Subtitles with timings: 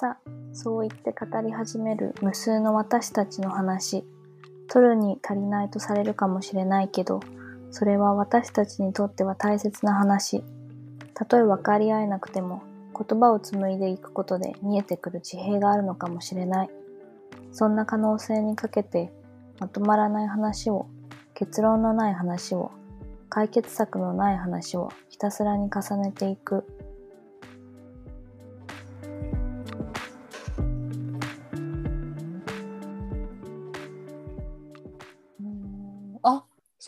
[0.00, 0.16] さ
[0.52, 4.04] そう言って語り始める無数の私たちの話
[4.68, 7.18] 取るに足りないとされるかもしれないけど
[7.72, 10.44] それは私たちにとっては大切な話。
[11.14, 12.62] たとえ分かり合えなくても
[12.96, 16.70] 言葉を紡いでいくことで見えてくる地平があるのかもしれない。
[17.50, 19.12] そんな可能性にかけて
[19.58, 20.86] まとまらない話を
[21.34, 22.70] 結論のない話を
[23.28, 26.64] 解決策のない話をひたすらに重ねていく。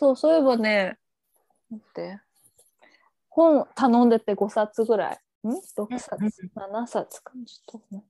[0.01, 0.97] そうそういえばね。
[1.69, 2.19] 待って。
[3.29, 5.19] 本頼んでて5冊ぐらい。
[5.47, 6.23] ん ?6 冊
[6.55, 7.33] ？7冊か。
[7.45, 8.03] ちょっとね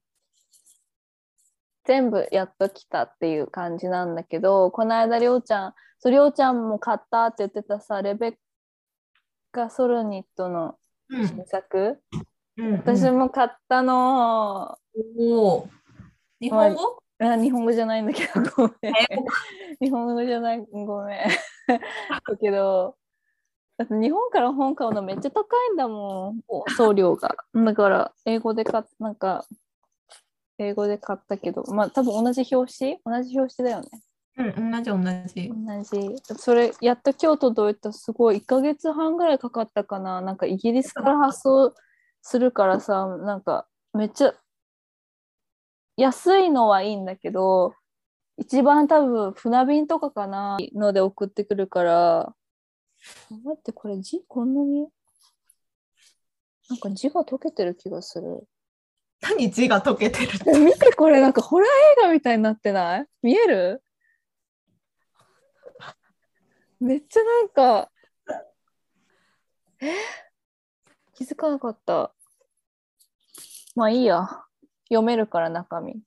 [1.84, 8.36] 全部やっときたっていう感じなんだけどこの間りょうちゃんそうりょうちゃんも買ったって言ってたさレベッ
[9.52, 10.78] カ・ソルニットの
[11.10, 12.00] 新作、
[12.58, 14.78] うん私も買ったの、
[15.20, 15.68] おお。
[16.40, 17.04] 日本語？
[17.20, 18.94] あ日本語じゃないんだけどごめん。
[19.80, 21.18] 日本語じゃないごめん
[22.28, 22.96] だけど
[23.78, 26.42] だって日本から本買うのめっちゃ高いんだもん
[26.78, 27.36] 送料が。
[27.54, 29.46] だから英語で買っなんか
[30.60, 32.98] 英語で買ったけどまあ多分同じ表紙？
[33.04, 33.90] 同じ表紙だよね。
[34.38, 35.50] うん、同じ同じ。
[35.50, 36.16] 同じ。
[36.38, 40.22] それやっと今日届いたすごい1ヶ月半ぐらいかかったかな。
[40.22, 41.74] なんかイギリスから発送
[42.22, 44.34] するからさなんかめっちゃ
[45.98, 47.74] 安いのはいいんだけど
[48.42, 52.34] 一番多分船便とかかなので送ってくるから。
[53.30, 54.24] 待ってこれ字？
[54.28, 54.88] こんなに？
[56.68, 58.48] なんか字が溶けてる気がする。
[59.22, 60.50] 何字が溶けてるって？
[60.56, 61.70] え見てこれなんかホラー
[62.02, 63.06] 映画みたいになってない？
[63.22, 63.84] 見える？
[66.80, 67.92] めっちゃなんか
[69.82, 69.94] え？
[71.14, 72.12] 気づかなかった。
[73.76, 74.28] まあいいや。
[74.90, 76.02] 読めるから中身。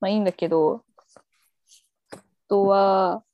[0.00, 0.76] まあいいんだけど。
[0.76, 0.83] あ
[2.54, 3.24] とは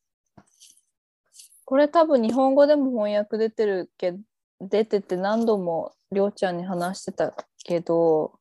[1.66, 4.14] これ多分日本語でも翻訳出てるけ
[4.62, 8.32] 出てて何度もりょうちゃんに話してたけど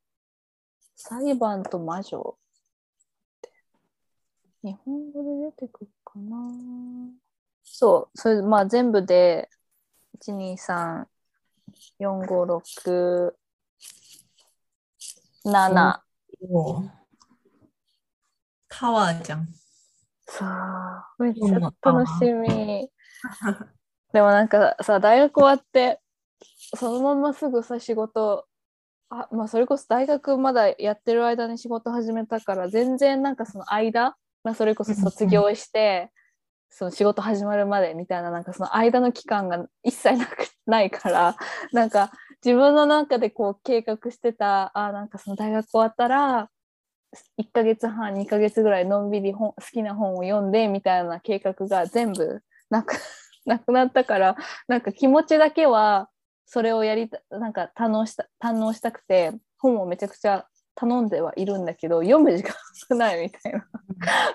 [0.96, 3.52] 裁判と魔女って
[4.64, 6.48] 日本語で出てくるかな
[7.64, 9.50] そう、それまあ全部で
[10.22, 11.06] 1、2、3、
[12.00, 13.36] 4、5、6、
[15.46, 16.00] 7。
[16.50, 16.84] お
[18.70, 19.59] タワーじゃん。
[20.30, 22.90] そう、めっちゃ楽しみ。
[24.14, 26.00] でもなんかさ、大学終わって、
[26.76, 28.46] そのまますぐさ、仕事、
[29.10, 36.12] あまあ、それこそ大学まだやってる間に仕事始めたから、全然なんかその間、まあ、それこそ卒業して、
[36.72, 41.36] その仕事始まるまでみたいな、なんかその間の期間が一切なくないから、
[41.74, 42.12] なんか
[42.46, 46.50] 自分の中でこう計画してた、あなんかその大学終わったら、
[47.38, 52.96] 1ヶ月半、2ヶ月ぐらいのんびり本好きな本を読んでみたいな計画が全部なく
[53.46, 54.36] なくなったから、
[54.68, 56.10] なんか気持ちだけは
[56.46, 62.60] それをやりた、なんか堪能した堪能したくて、本をめちゃくちゃ頼んではいるんだけど、読む時間が
[62.90, 63.68] 少ないみたいな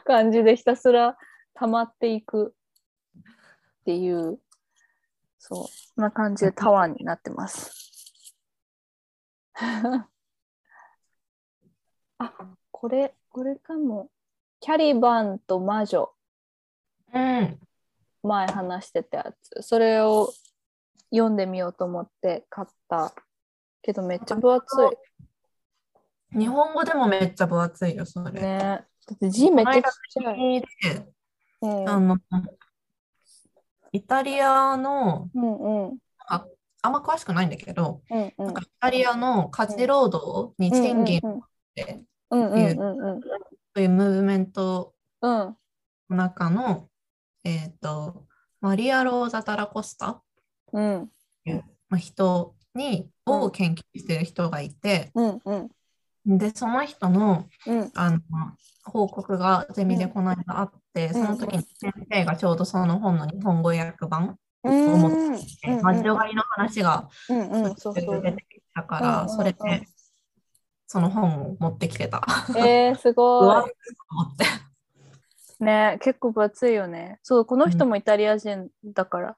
[0.04, 1.16] 感じでひたすら
[1.54, 2.54] 溜まっていく
[3.80, 4.40] っていう、
[5.38, 7.72] そう、そんな感じでタワーになってます。
[12.18, 12.32] あ、
[12.76, 14.10] これ、これかも。
[14.58, 16.10] キャリバンと魔女、
[17.14, 17.58] うん。
[18.24, 19.62] 前話してたやつ。
[19.62, 20.32] それを
[21.10, 23.14] 読んでみようと思って買った。
[23.80, 24.64] けどめっちゃ分厚
[26.32, 28.32] 日本語でもめっちゃ分厚いよ、そい。
[28.32, 28.40] れ。
[28.40, 28.58] ね。
[28.58, 28.84] だ
[29.14, 30.60] って字めっちゃちっちゃい。
[30.60, 30.66] で、
[31.60, 32.18] うんあの、
[33.92, 36.44] イタリアの、うんうんあ
[36.82, 41.42] あんま詳しくないんだけど、うんうんなんかイタリアの家事労働に賃金うんっ
[41.76, 42.02] て、
[42.36, 43.20] うんう
[43.76, 45.56] そういうムーブメントうん
[46.10, 46.88] の中の、
[47.44, 48.26] えっと、
[48.60, 50.22] マリア・ローザ・タラコスタ。
[50.72, 51.10] うん。
[51.90, 56.38] の人に、を研究してる人がいて、うんうん。
[56.38, 57.90] で、その人の、うん。
[57.94, 58.20] あの
[58.84, 65.82] 報告がゼミでこの間あって、その時に先生がちょうどその本の日本語訳版を持ってきて、うん。
[65.82, 69.86] 魔女狩りの話が出てきたから、それで
[70.94, 72.24] その本を持ってきてた。
[72.56, 73.64] えー、すうごい。
[75.58, 77.18] ね結構分厚いよね。
[77.24, 79.36] そう、この人もイタリア人だから。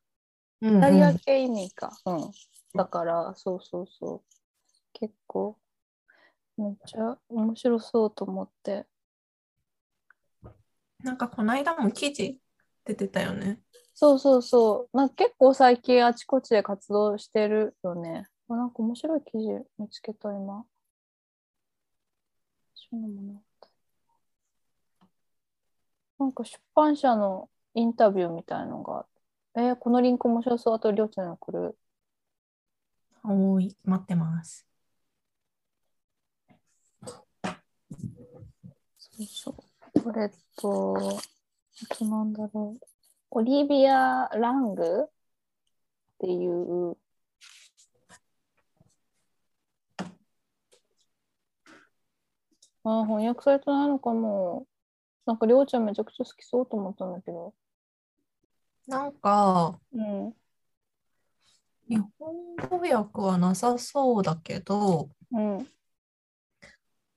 [0.60, 1.98] イタリア系移民か。
[2.04, 2.30] うん。
[2.74, 4.20] だから、そうそうそう。
[4.92, 5.56] 結構、
[6.58, 8.84] めっちゃ面白そうと思って。
[11.02, 12.38] なんかこの間も記事
[12.84, 13.60] 出てたよね。
[13.94, 14.96] そうそうそう。
[14.96, 18.26] なんか結構最近あちこちで活動してるよね。
[18.50, 20.66] あなんか面白い記事見つけた今。
[22.90, 23.40] 書の物語。
[26.18, 29.06] なんか出版社のインタビューみたいのが、
[29.54, 30.74] えー、このリンク面白そう。
[30.74, 31.76] あと、りょうちゃんる。
[33.24, 34.66] おい、待ってます。
[38.98, 39.50] そうそ
[39.94, 40.02] う。
[40.02, 42.86] これと、あとなんだろう。
[43.30, 45.08] オリビア・ラングっ
[46.18, 46.96] ていう、
[52.88, 54.64] あー翻訳されてないのかも。
[55.26, 57.52] なんか、りょうちゃんめちゃくちゃ好きそうと思ったんだけど。
[58.86, 60.32] なんか、うん。
[61.88, 65.68] 日本語訳はなさそうだけど、うん。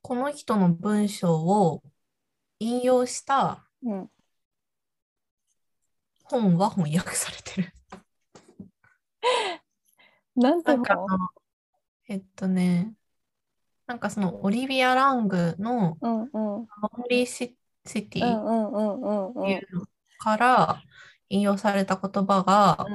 [0.01, 1.83] この人の文章を
[2.57, 4.09] 引用したうん。
[6.23, 7.73] 本は翻訳されてる。
[10.35, 11.29] なんか本
[12.07, 12.95] えっとね、
[13.89, 16.29] なんかそのオリビア・ラングのうんうん。
[16.31, 16.67] ロン
[17.09, 17.57] リーシ
[17.87, 19.31] シテうィ。
[19.31, 19.85] っていうの
[20.19, 20.83] から
[21.29, 22.85] 引用された言葉が、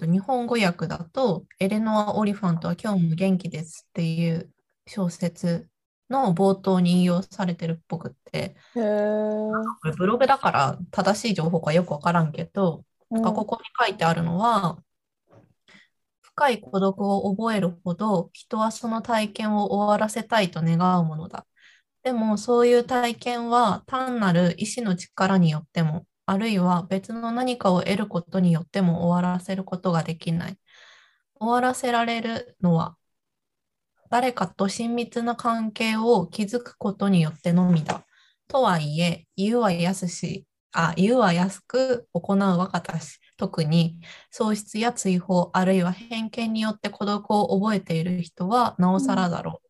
[0.00, 4.50] 日本語訳だと、エレノア・オリファントは今日も元気ですっていう
[4.86, 5.68] 小説
[6.08, 8.56] の冒頭に引用されてるっぽくって。
[8.72, 8.80] こ
[9.84, 14.78] れブログだから正しい情報かよくわからんけど、なんかここに書いてあるのは、
[16.40, 21.46] 深い孤独を覚えるほど人はその体験を終わらせたいと願うものだ。
[22.02, 30.56] でもそういう体験は単なる意志の力によっても、あるいは別の何かを得ることによっても終わらせることができない。
[31.38, 32.96] 終わらせられるのは
[34.10, 38.06] 誰かと親密な関係を築くことによってのみだ。
[38.48, 43.98] とはいえ、言うは安し、あ、言うは安く行う若たし、特に
[44.30, 49.68] 喪失や追放、あるいは偏見によって孤独を覚えている人はなおさらだろう。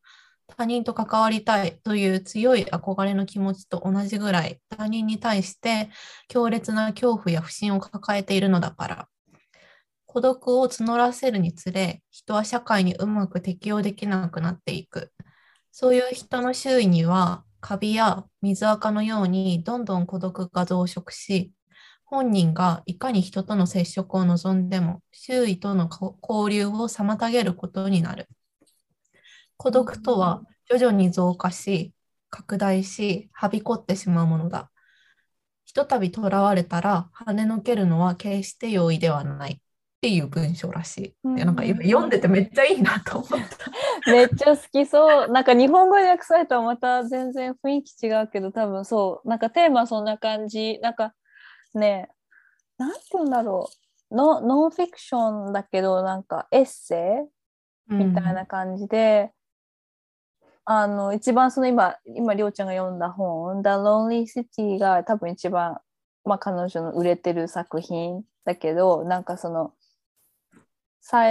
[0.49, 5.89] 他人と関わりたいという強い憧れの気持ちと同じぐらい他人に対して
[6.27, 9.09] 強烈な恐怖や不信を抱えているのだから。
[10.07, 15.13] 孤独を募らせるにつれ、人は社会にうまく適応できなくなっていく。
[15.71, 21.53] そういう人の周囲には、カビや水垢のようにどんどん孤独が増殖し、
[22.11, 28.29] 本人がいかに人との接触を望んでも、周囲との交流を妨げることになる。
[29.57, 31.93] 孤独とは徐々に増加し、
[32.29, 34.73] 拡大し、はびこってしまうものだ。
[35.65, 39.59] ひとたび囚われたら、跳ねのけるのは決して容易ではないっ
[40.01, 41.15] ていう文章らしい。
[41.23, 43.37] うんでなんか今読んでてめっちゃいいなと思った。
[44.11, 45.29] めっちゃ好きそう。
[45.29, 49.29] なんか日本語で訳されたらまた全然雰囲気違うけど、多分そう。
[49.29, 50.81] なんかテーマはそんな感じ。
[50.83, 51.15] なんか
[51.79, 52.11] ね、
[52.79, 53.69] なんて言うんだろ
[54.11, 54.15] う。
[54.15, 57.29] ノノンフィクションだけど、なんかエッセ
[57.91, 59.33] イみたいな感じで、
[60.65, 65.79] あの、一番その今、今、りょうちゃんが読んだ本、The Lonely City が多分一番、
[66.25, 69.75] まあ彼女の売れてる作品だけど、なんかその、
[71.01, 71.31] さ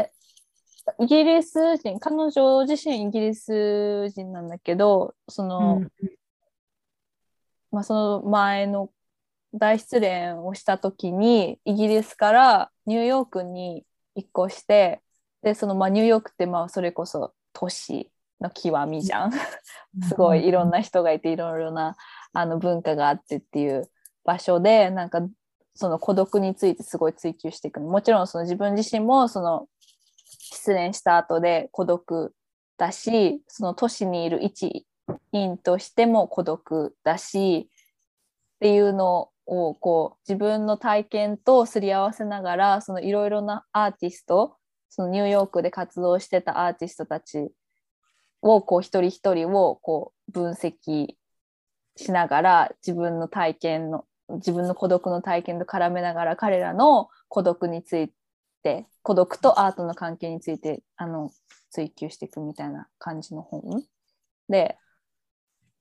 [0.99, 5.91] イギリス人、彼女自身イギリス人なんだけど、その、うん。
[7.71, 8.89] まあ、その前の
[9.53, 15.01] 大失恋をした時にイギリスからニューヨークに引っ越して
[15.41, 19.31] でそのまあニューヨークってまあそれこそ都市の極みじゃん。
[20.07, 21.95] すごいいろんな人がいていろいろな
[22.33, 23.89] あの文化があってっていう
[24.23, 25.21] 場所でなんか
[25.73, 27.87] その孤独についてすごい追求していくの。
[27.87, 29.67] もちろんその自分自身もその
[30.25, 32.33] 失恋した後で孤独
[32.77, 34.85] だしその都市にいる一
[35.31, 44.57] 員としても孤独だしっていうのをこう自分の体験とすり合わせながらいろいろなアーティスト
[44.89, 47.49] そのニューヨークで活動してたアーティストたち
[48.41, 51.15] をこう一人一人をこう分析
[51.95, 58.13] しながら自分の体験の自分の孤独の体験と絡めながら彼らの孤独につい
[58.61, 61.31] て孤独とアートの関係についてあの
[61.71, 63.83] 追求していくみたいな感じの本。
[64.47, 64.77] で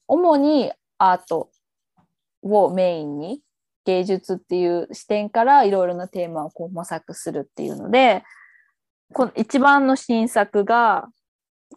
[0.06, 1.50] 主にアート
[2.42, 3.42] をメインに
[3.88, 8.22] 芸術っていう視点からいろいろなテーマをこう模索するっていうので
[9.14, 11.08] この一番の新作が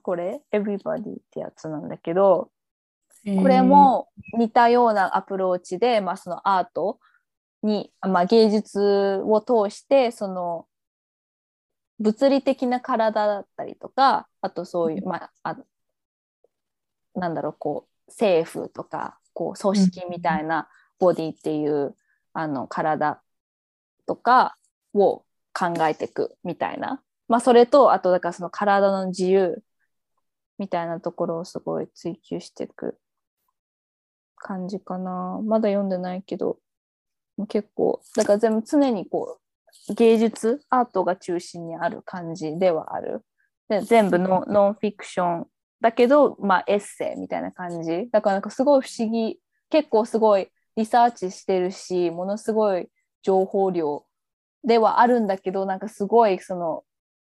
[0.01, 2.51] これ「Everybody」ってやつなんだけど
[3.23, 6.99] これ、も似たようなアプローチで、まあ、そのアート
[7.63, 10.65] に、まあ、芸術を通してその
[11.99, 15.57] 物理的な体だったりとかあとそういう、まあ、あ
[17.13, 20.67] なんだろうこう政府とかこう組織みたいな
[20.99, 21.95] ボディっていう
[22.33, 23.21] あの体
[24.07, 24.57] とか
[24.93, 25.23] を
[25.53, 29.63] 考えていくみたいな、まあ、それとあとだからその体の自由
[30.57, 32.97] みたいなところをすごい追求していく
[34.41, 35.39] 感じかな。
[35.43, 36.57] まだ読んでないけど、
[37.47, 39.39] 結構、だから全部常にこ
[39.89, 43.23] う、芸術、アートが中心にある感じではある。
[43.69, 45.47] で全部のノンフィクション
[45.79, 48.09] だけど、まあエッセイみたいな感じ。
[48.11, 52.87] だからなんかすごい不思議、結構すごいリサーチしてるし、ものすごい
[53.23, 54.05] 情報量
[54.63, 56.83] ではあるんだけど、なんかすごいその、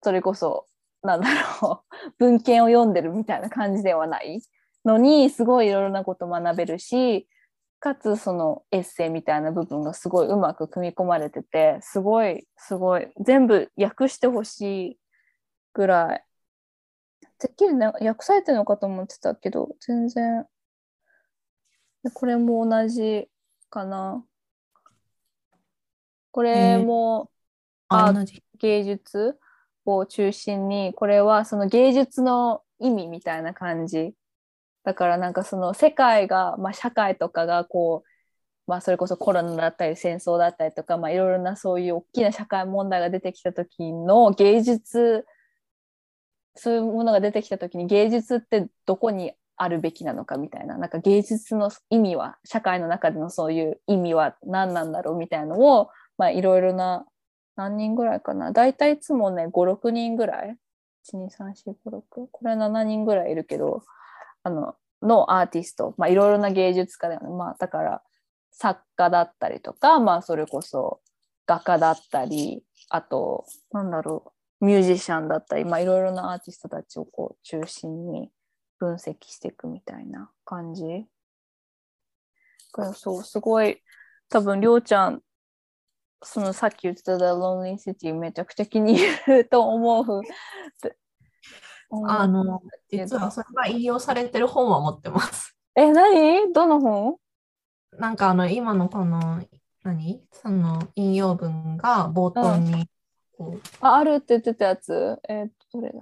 [0.04, 0.68] それこそ、
[1.04, 1.28] なんだ
[1.62, 4.42] ろう、 文献を読んでるみたいな感じではない
[4.86, 7.28] のに、すごいいろいろなこと学べるし、
[7.80, 15.00] かつそのエッセイみたいな部分がすごいうまく組み込まれてて、すごい、すごい、全部訳してほしい
[15.74, 16.26] ぐらい。
[17.40, 20.46] てっきり、ね、訳されてるのかと思ってたけど、全然。
[22.14, 23.31] これも同じ
[23.72, 24.24] かな。
[26.30, 27.32] これも、
[27.92, 29.40] えー、アート芸術
[29.86, 34.14] を中心にこれはその芸術の意味みたいな感じ
[34.84, 38.10] だからなんかその世界が、まあ、社会とかがこう、
[38.70, 45.26] まあ、それこそコロナだったり戦争だったりとか、まあ、いろいろなそういう大きな社会問題が出てきた時の芸術
[46.56, 50.78] そういうものが出てきた時に芸術ってどこにあるべきなのかみたいな。
[50.78, 57.06] なんか芸術の意味は社会の中でのそういう意味は何なんだろうみたいなのをまあいろいろな
[57.56, 58.52] 何人ぐらいかな。
[58.52, 60.58] 大体いつもね56人ぐらい。
[61.14, 63.84] 12345これは7人ぐらいいるけど
[64.44, 68.04] あののアーティスト、まあ、いろいろな芸術家だよね、まあ、だから
[68.52, 71.00] 作家だったりとか、まあ、それこそ
[71.48, 78.30] 画家だったりあとなんだろうミュージシャンだったり、まあ、いろいろなアーティストたちをこう中心に
[78.82, 81.06] 分析していくみたいな感じ？
[82.96, 83.78] そうすごい
[84.28, 85.22] 多分りょうちゃん
[86.24, 90.22] そのさっき言ってた The Lonely City めちゃくちゃ気に入ると思う。
[92.08, 95.58] あの、実はそれが引用されてる本は持ってます。
[95.76, 96.54] え、何？
[96.54, 97.18] どの本？
[98.00, 99.44] なんかあの、今のこの、
[99.84, 100.24] 何？
[100.32, 102.88] その引用文が冒頭に
[103.38, 105.20] こう、うん、あ、あるって言ってたやつ？
[105.28, 106.00] えー、っと、どれだ？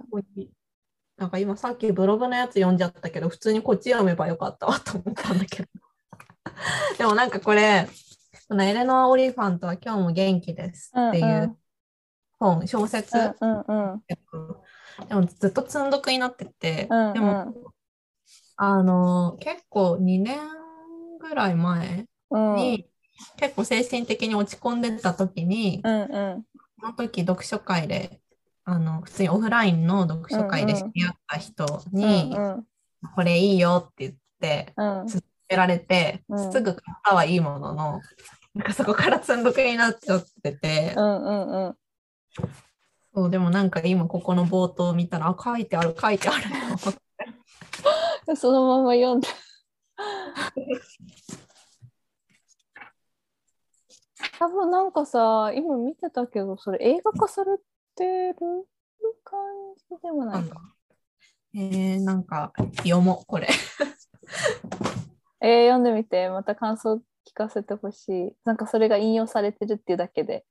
[1.20, 5.68] なんか今さっきブログのやつ読んじゃったけど、普通にこっち読めばよかったわと思ったんだけど。
[6.96, 7.86] でもなんかこれ、
[8.48, 11.56] そのエレノア・オリファントは今日も元気ですっていう
[12.38, 14.02] 本、うんうん、小説、うんうんうん、
[15.08, 17.54] でもずっと積んどくになってて、うんうん、でも、
[18.56, 20.38] あの、結構2年
[21.18, 22.84] ぐらい前に、うん、
[23.36, 26.44] 結構精神的に落ち込んでた時に、うんうん、
[26.80, 28.22] その時読書会で、
[28.64, 32.66] あの普通にオフラインの読書会で知り合った人に、うんうん、
[33.14, 38.00] これいいよって言って、勧められて、すぐ買ったはいいものの、
[38.54, 41.76] なんかそこから積んどくになっちゃってて、うんうんうん、
[43.14, 46.44] そうでもなんか今ここの冒頭見たらあ書いてある書いてある
[48.36, 49.28] そのまま読んで。
[54.38, 57.58] 多分なんかさ今見てたけどそれ映画化され
[58.00, 58.36] てる
[59.22, 59.38] 感
[59.76, 60.60] じでもないか。
[61.54, 63.48] えー、なんか読もうこれ
[65.42, 70.44] えー、読んでみてまた感想聞かせてほしいなんかそれが引用されてるっていうだけで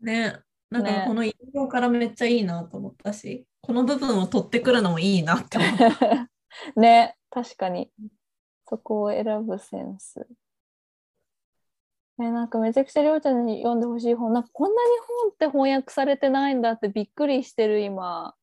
[0.00, 0.38] ね
[0.70, 6.30] なんかこの引用からめっちゃいいなと思ったし、ね、この部分を取ってくるのもいいなって思った。
[6.80, 7.90] ね、確かに。
[8.68, 10.26] そこを選ぶセンス。
[12.20, 14.32] えなんかめちゃくちゃりょうちゃんに読んでほしい本。
[14.32, 14.90] なんかこんなに
[15.22, 18.34] 本って翻訳されてないんだってびっくりしてる今。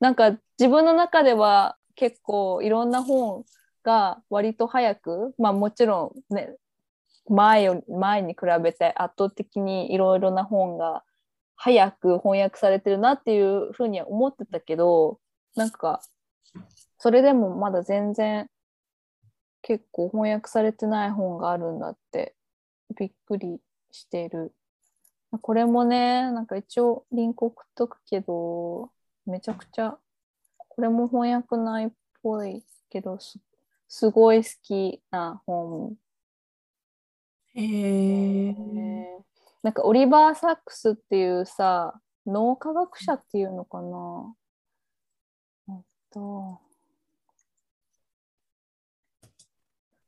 [0.00, 3.44] なんか自分の中では結構いろんな本
[3.82, 6.54] が割と早くまあもちろんね
[7.28, 11.02] 前よ前に比べて圧倒的にいろいろな本が
[11.56, 15.18] 早く翻訳されてるなっていうふうには思ってたけど
[15.56, 16.00] なんか
[16.98, 18.48] それでもまだ全然
[19.62, 22.34] 結構翻訳されてない本があるんだって
[22.96, 24.52] びっくりしてる。
[25.42, 28.90] これもね、なんか一応リンク送っとくけど、
[29.26, 29.98] めちゃくちゃ、
[30.56, 31.90] これも翻訳ないっ
[32.22, 33.38] ぽいけど、す
[33.88, 35.96] すごい好きな本。
[37.54, 38.54] へえ。
[39.62, 44.34] なんかオリバー・サックスっていうさ、脳科学者っていうのかな。
[45.70, 46.60] えっと、オ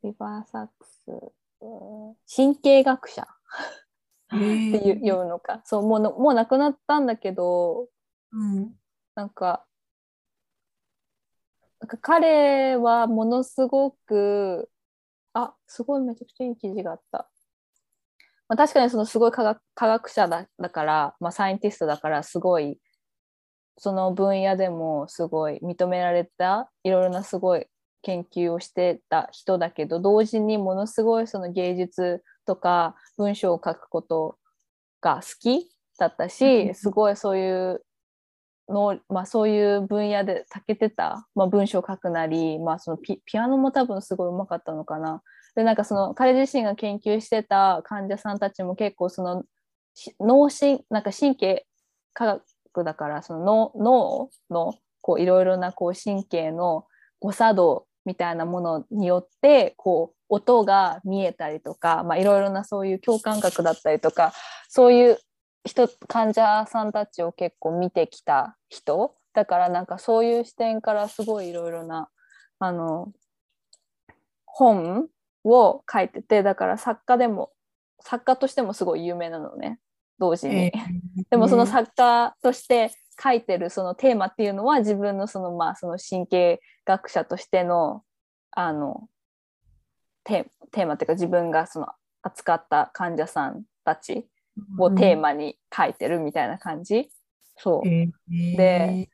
[0.03, 1.33] リバー・サックス、
[2.35, 3.27] 神経学者っ
[4.31, 5.61] ていう読むのか。
[5.65, 7.89] そうもうの、もう亡くなったんだけど、
[8.33, 8.73] うん、
[9.15, 9.67] なんか、
[11.81, 14.71] なんか彼はものすごく、
[15.33, 17.31] あ、すごいめちゃくちゃいい記事があった。
[18.49, 22.81] まあ、確かにそのすごい科学科学者だだから、まあ、サイエンティストだからすごい
[23.79, 27.67] その分野でもすごい認められたいろいろなすごい
[28.03, 34.39] 研究をしてた人だけど同時にものすごいその芸術とか文章を書くこと
[35.01, 37.85] が好きだったしすごいそういう
[38.69, 45.23] の、まあ、そういう分野で長けてた、まあ、文章を書くなり、まあ、そのピピアノも多分すごいうまかったのかな。
[45.57, 49.43] でなんかその彼自身が研究してた患者さんたちも結構その
[50.21, 51.67] 脳神なんか神経
[52.15, 52.41] 科
[52.73, 56.87] 学だからその脳のこういろいろなこう神経の
[57.19, 64.33] 誤作動みたいなものによってこう音が見えたりとか、まあ、いろいろなそういう共感覚だったりとか
[64.69, 65.19] そういう
[65.65, 72.09] 人患者さんたちを結構見てきた人だからなんかそういう視点からすごいいろいろな
[72.59, 73.13] あの
[74.47, 75.09] 本
[75.45, 77.51] を書いててだから作家でも
[78.03, 79.79] 作家としてもすごい有名なのね
[80.19, 80.55] 同時に。
[80.55, 82.91] えー、でもその作家として
[83.23, 88.03] 書いてるそのテーマっていうのは自分のそのまあその神経学者としての
[88.53, 89.09] あの
[90.25, 91.89] テーマっていうか自分がその
[92.23, 94.27] 扱った患者さんたち
[94.79, 97.07] をテーマに書いてるみたいな感じ、うん、
[97.57, 99.09] そう、えー、で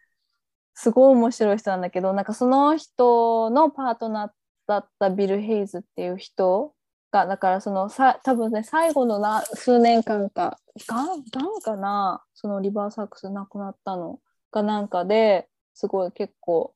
[0.75, 4.31] すごい面白い人なんだけどなんかその人のパートナー
[4.67, 6.75] だったビル・ヘイズっていう人
[7.17, 14.21] がだからそのさ多分ね最後のな数年間かがんがんかなそのリバーサックス亡くなったの。
[14.53, 16.75] がなんかですごい結構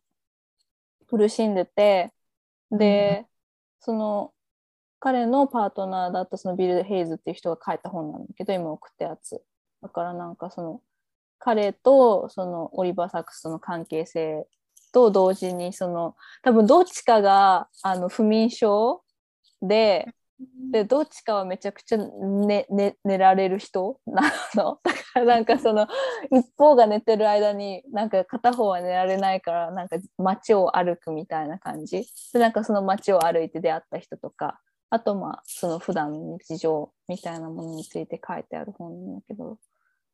[1.09, 2.13] 苦しんでて。
[2.71, 3.27] で、うん、
[3.81, 4.33] その
[5.01, 9.43] 彼のパートナーだったそのビル・ヘイズっていう人が書いた本なんだけど今送ったやつ。
[9.83, 10.81] だからなんかその
[11.39, 14.47] 彼とそのオリバー・サックスとの関係性
[14.93, 19.03] と同時にその多分どっちかがあの不眠症
[19.63, 20.15] で
[20.73, 23.99] でどっちかはめちゃくちゃ寝寝寝られる人？
[24.07, 24.23] な
[24.55, 25.87] のだからなんかその
[26.31, 32.07] 一方が寝てる間になんか片方は寝られないからなんか街を歩くみたいな感じ？
[32.33, 39.59] でなんかその街を歩いて出会った人とかあとまあその普段の日常みたいなものについて書いてある本なんだけど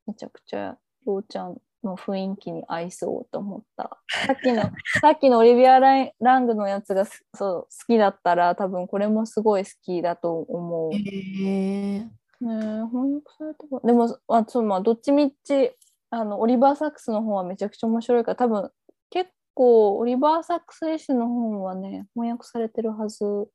[0.05, 3.97] めちゃくちゃようちゃんの雰囲気に合いそうと思った。
[4.25, 4.61] さっきの、
[5.01, 7.13] さっきのオリビア・ラングのやつがそ
[7.49, 10.93] う好きだったら多分これもすごい好きだと思う。
[10.93, 11.99] へえ
[12.39, 15.71] ね翻訳されたでも、あそうまあ、どっちみち
[16.09, 18.71] あのオリバー・サックスの本はめちゃくちゃ面白いから多分
[19.09, 23.49] 結構オリバー・サックス絵師の本はね翻訳されてるはず。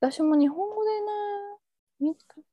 [0.00, 1.06] 私も日本語でね
[2.00, 2.44] 見つかっ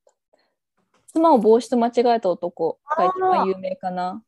[1.11, 4.23] 妻を帽子と間違えた男が一番有名かな。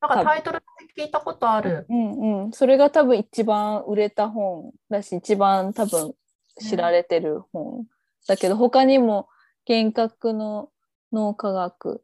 [0.00, 0.62] なんかタイトル
[0.96, 1.86] 聞いたことある。
[1.88, 2.52] うんうん。
[2.52, 6.14] それが多分一番売れた本だし、一番多分
[6.58, 7.80] 知られてる本。
[7.80, 7.86] うん、
[8.26, 9.28] だけど他にも
[9.68, 10.70] 幻覚の
[11.12, 12.02] 脳科学、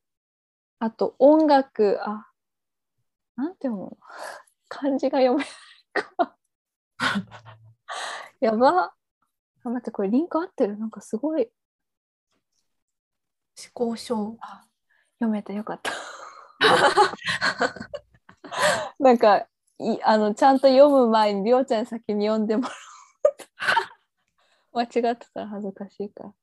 [0.78, 2.28] あと音楽、あ、
[3.36, 3.96] なんて読むの？
[4.68, 5.46] 漢字が読めない
[5.94, 6.36] か。
[8.40, 8.92] やば。
[9.64, 10.78] あ、待って、これリンク合ってる？
[10.78, 11.50] なんかすごい。
[13.58, 14.38] 思考書。
[15.18, 15.92] 読めてよかった。
[19.00, 22.70] なんかいあのちゃんと読む前にりょうちゃん先に読んでもら
[24.72, 24.84] おう。
[24.86, 26.34] 間違ってたら恥ずかしいから。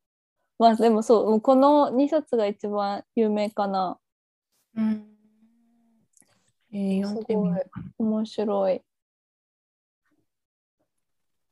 [0.58, 4.00] まあでもそうこの2冊が一番有名かな。
[4.76, 5.18] うん。
[6.72, 7.66] えー、読んでみよ
[7.98, 8.82] う面白い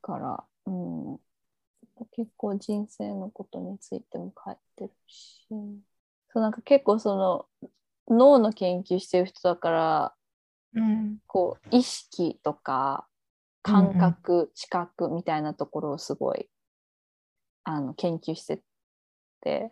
[0.01, 1.19] から、うん、
[2.15, 5.47] 結構人生のことについても書いてるし。
[6.33, 7.69] そうなんか結構その
[8.09, 10.13] 脳の研究してる人だから、
[10.73, 13.07] うん、こう意識とか
[13.61, 16.49] 感覚、うんうん、知覚みたいなところをすごい
[17.63, 18.61] あの研究して
[19.41, 19.71] て、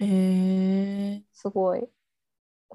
[0.00, 1.86] えー、すごい。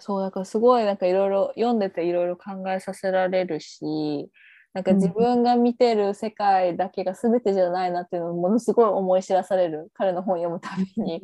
[0.01, 4.31] そうだからすごいなんかいろいろ読んでていろいろ考えさせられるし
[4.73, 11.23] なんか自分が見てる世界だけが全てじゃないなっていうのをものすごい思い知らされる彼の本読むたびに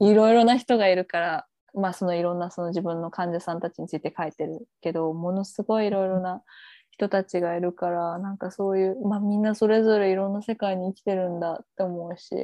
[0.00, 6.42] いろいろな人がいるからまあそのいろんなその自分の患者さんたちについて書いてるけどものすごいいろいろな
[6.90, 12.34] 人たちがいるからなんかそういう、まあ、みんなそれぞれいろんな世界に生きてるんだって思うし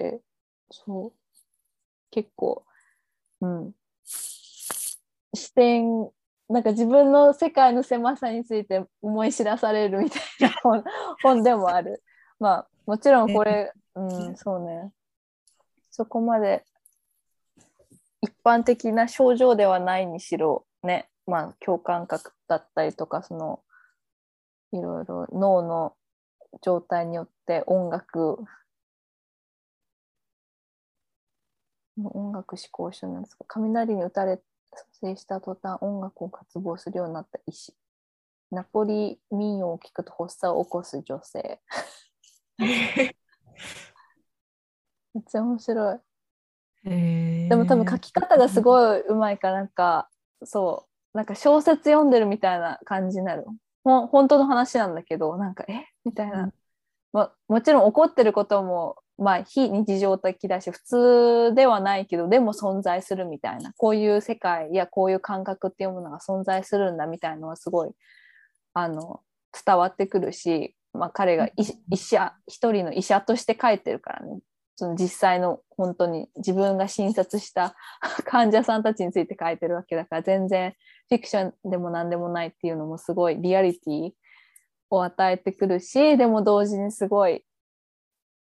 [0.70, 1.12] そう。
[2.10, 2.64] 結構
[3.40, 3.72] うん。
[4.04, 6.10] 視点
[6.48, 10.84] なんか自分の世界の狭さについて思い知らされるみたいな本
[11.22, 12.02] 本でもある。
[12.40, 14.92] まあもちろんこれ、うん、そうね。
[15.90, 16.64] そこまで
[18.22, 23.62] 一般的な症状ではないにしろ、ね、まあ共感覚だったりとか、その
[24.72, 25.96] いろいろ脳の
[26.62, 28.38] 状態によって音楽
[32.04, 33.44] 音楽思考書なんですか？
[33.48, 34.40] 雷に打たれ
[34.72, 37.74] 撮影した途端音楽を渇望するようになった医師。
[38.50, 41.60] ナポリ民謡を聞くと発作を起こす女性。
[42.58, 43.14] め
[45.20, 45.98] っちゃ面白い。
[46.84, 50.08] でも多分書き方がすごいうまいからなんか
[50.44, 50.88] そう。
[51.16, 53.44] なんか小説読んでるみたいな感じになる。
[53.84, 55.86] ほ本当の話なんだけどなんかえ？
[56.04, 56.52] みたいな、
[57.12, 67.90] ま、もちろん怒ってることもまあ非日常的だし普通ではないけどでも存在するみたいなこういう世界やこういう感覚っていうものが存在するんだみたいなのはすごい
[68.74, 69.20] あの
[69.66, 74.38] 伝わってくるし、まあ、彼が医者一人の医者として書いてるからね。
[74.76, 77.74] その実際の本当に自分が診察した
[78.24, 80.76] 患者さんたちについて書いてるわけだから全然
[81.08, 84.12] フィクションでも何でもないっていうのもすごいリアリティ
[84.88, 87.44] を与えてくるしでも同時にすごい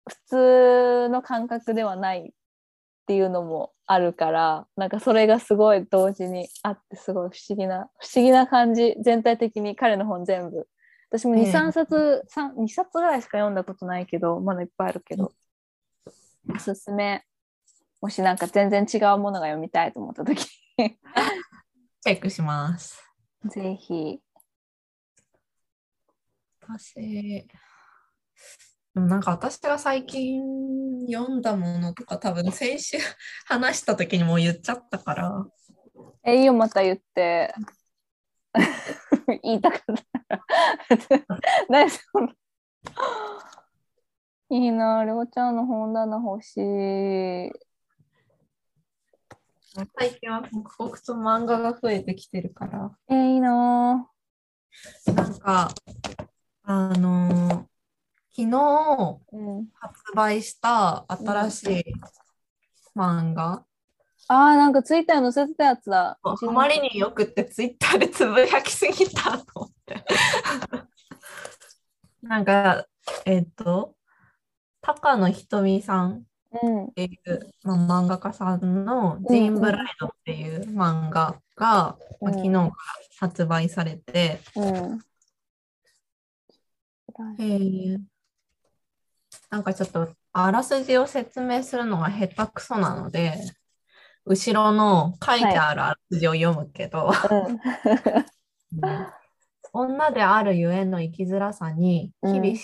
[0.08, 2.32] 普通の感覚ではないっ
[3.08, 10.68] ていうのもあるからなんかそれがすごい同時にあってすごい不思議な不思議な感じ全体的に彼の本全部。
[11.10, 15.34] 私も23冊、えー、2冊ぐらいしか読んだことないけどまだいっぱいあるけど、
[16.50, 17.26] おすすめ。
[18.00, 20.46] もしなんか全然違うものが読みたいと思った時。
[20.78, 23.04] チェックします。
[23.46, 24.22] ぜひ。
[26.62, 27.46] 私
[28.94, 30.42] でもなんか私が最近
[31.10, 32.98] 読んだものとか多分先週
[33.48, 35.46] 話した時にも言っちゃったから。
[36.24, 37.54] え、いいよ、また言って。
[39.44, 39.82] 言いたかっ
[40.28, 40.46] たら。
[41.70, 42.30] 何その。
[44.50, 47.52] いいな、りょうちゃんの本棚欲しい。
[49.98, 52.92] 最近は刻々と漫画が増えてきてるから。
[53.08, 54.12] えいいな。
[55.16, 55.70] なんか、
[56.64, 57.71] あのー
[58.34, 59.20] 昨日
[59.74, 61.84] 発売した新しい
[62.96, 63.66] 漫画。
[64.28, 66.18] ああ、なんかツイッターに載せてたやつだ。
[66.24, 70.06] あまりによくってツイッターで つぶやきすぎたと思って。
[72.24, 72.86] なんか、
[73.26, 73.98] えっ、ー、と、
[74.80, 76.26] 高野ひとみさん
[76.90, 82.72] っていう、うん、まあ、漫画家さんの「ジーンブライド」っていう漫画が、うん、まあ、昨日から
[83.20, 85.00] 発売されて、うん、
[87.40, 88.02] えー、
[89.52, 93.36] なんかちょっとあらすじを説明するのが下手くそなので、
[94.26, 97.58] 後ろの書いてあるあらすじを読むけど、は
[98.82, 99.22] い
[99.74, 102.58] 女であるゆえの生きづらさに、日々神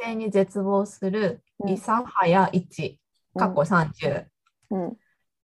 [0.00, 3.00] 聖に絶望する諫早一、
[3.36, 4.24] 過去30、
[4.70, 4.96] うん、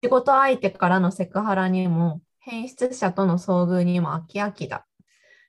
[0.02, 4.88] 仕事相手からのセクハラにも、変質者との遭遇にも飽き飽きだ。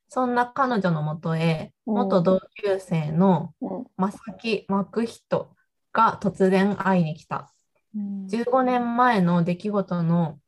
[0.09, 3.55] そんな彼女のもとへ、元同級生の
[3.97, 5.55] 正木幕人
[5.93, 7.53] が突然会いに来た。
[7.95, 10.39] 15年前の出来事の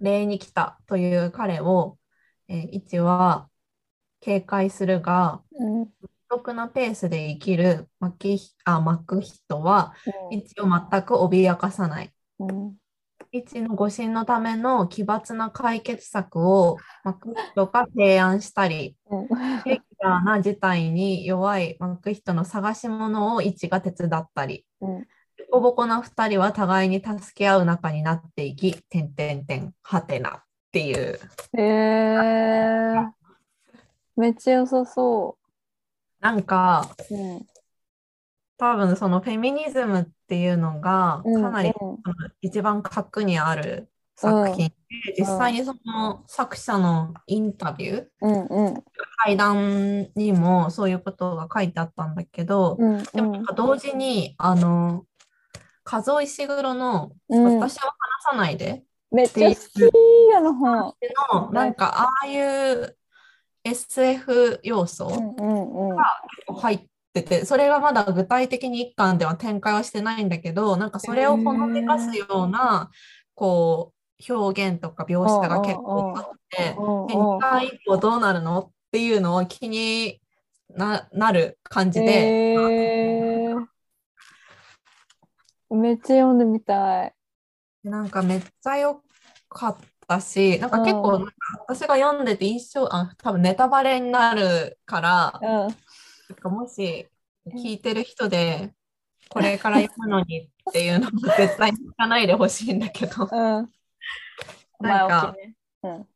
[0.00, 1.98] 礼に来たという彼を、
[2.46, 3.48] えー、一は
[4.20, 5.90] 警戒するが、独
[6.28, 8.28] 特なペースで生きる幕
[8.64, 9.94] あ幕人は、
[10.30, 12.12] 一を全く脅かさない。
[13.32, 18.96] 一の誤審のための奇抜な解決策をマクヒトが提案したり、
[19.66, 24.96] レギュラーな事態に弱いマクヒトの探し物を一が手伝ったり、ボ
[25.50, 31.18] コボコな2人は互いに助け合う仲になっていき、てんてんてん、はてなっていう。
[31.56, 33.10] へえー、
[34.16, 35.48] めっちゃ良さそう。
[36.20, 37.46] なんか、うん、
[38.58, 41.98] 多分そのフェミニズムっていうのがかなり、うんうん、
[42.42, 44.74] 一番核にある作品で、
[45.16, 48.84] 実際にその作者のインタビュー、うんうん、
[49.24, 55.04] 対談にもそういうことが書いてあったんだけど、うんうん、でも同時にあの
[55.84, 59.60] 数尾石黒の「私は話さないで」めっちゃ好き
[60.36, 60.52] あの。
[60.54, 60.94] 本
[61.32, 62.98] のなんかああいう
[63.64, 72.90] SF 要素が結構入っててそれがまだ具体的に一巻では展開はしてないんだけどなんかそれをほのめかすような
[73.34, 80.20] こう表現とか描写が結構あって2巻以降どうなるのっていうのを気に
[80.74, 87.14] ななる感じで、えー、めっちゃ読んでみたい。
[87.84, 89.02] なんかめっちゃよ
[89.48, 91.26] かったしなんか結構
[91.66, 95.72] 私が読んでて印象あ多分ネタバレになるから、うん。
[95.72, 95.76] か
[96.44, 97.08] もし
[97.46, 98.72] 聞いてる人で、
[99.28, 103.68] これから読むのにっていうのも絶対に聞かないでほしいんだけど、うん、
[104.80, 105.54] なんか、ね。
[105.82, 106.06] うん、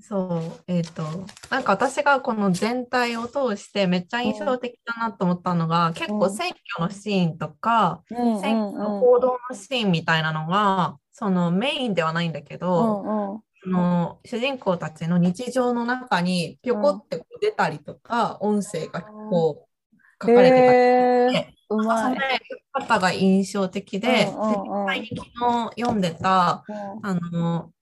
[0.00, 22.14] そう、えっ、ー、と、なんか私がこの全体を通してめっちゃ印象的だなと思ったのが、うん、結構選挙のシーンとか、うん、選挙の行動のシーンみたいなのが、そのメインではないんだけど、うんうん、の主人公たちの日常の中にぴょこってこう出たりとか、音声がこう書かれてたりして、うまい。
[22.14, 22.78] その。
[22.78, 24.86] 方が印象的で、うんうんうん。
[24.86, 26.64] 実際に昨日読んでた
[27.02, 27.72] あの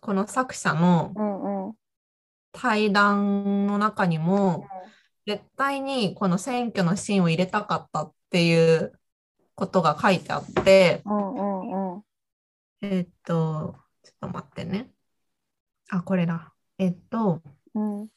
[0.00, 1.74] この作者の
[2.52, 4.66] 対談の中にも、
[5.26, 8.98] 絶対にこの選挙のシーンを入れたかったっていう
[9.54, 11.02] ことが書いてあって、
[12.80, 14.90] えっと、ちょっと待ってね。
[15.88, 16.54] あ、これだ。
[16.78, 17.42] えっと、
[17.74, 18.08] うん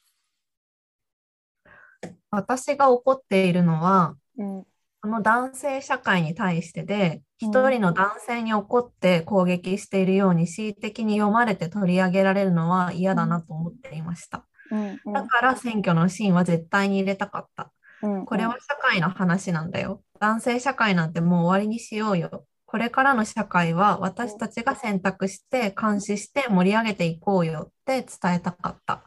[2.30, 4.66] 私が怒っているのは、うん
[5.04, 14.46] この男性社会に対してで、うん一人の男性に怒って攻撃しているように恣意的に読まれて取り上げられるのは嫌だなと思っていました。
[14.70, 17.72] うんうんだから選挙のシーンは絶対に入れたかった。
[18.04, 20.04] うんこれは社会の話なんだよ。
[20.20, 22.46] 男性社会なんてもう終わりにしようよ。
[22.72, 28.94] これからの社会は私たちが選択して監視して盛り上げていこうよって伝えたかった。
[28.94, 29.04] っ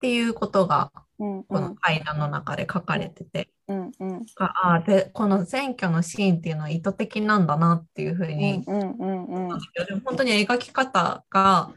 [0.00, 1.74] ていうことがこのん。
[1.76, 4.26] 会談の中で書かれてて、うんうん。
[4.38, 9.58] ああでこの選挙のシーンっていうのは意図的なんだなっていうふうに、うんうんうんうん。
[9.86, 11.72] でも本当に描き方が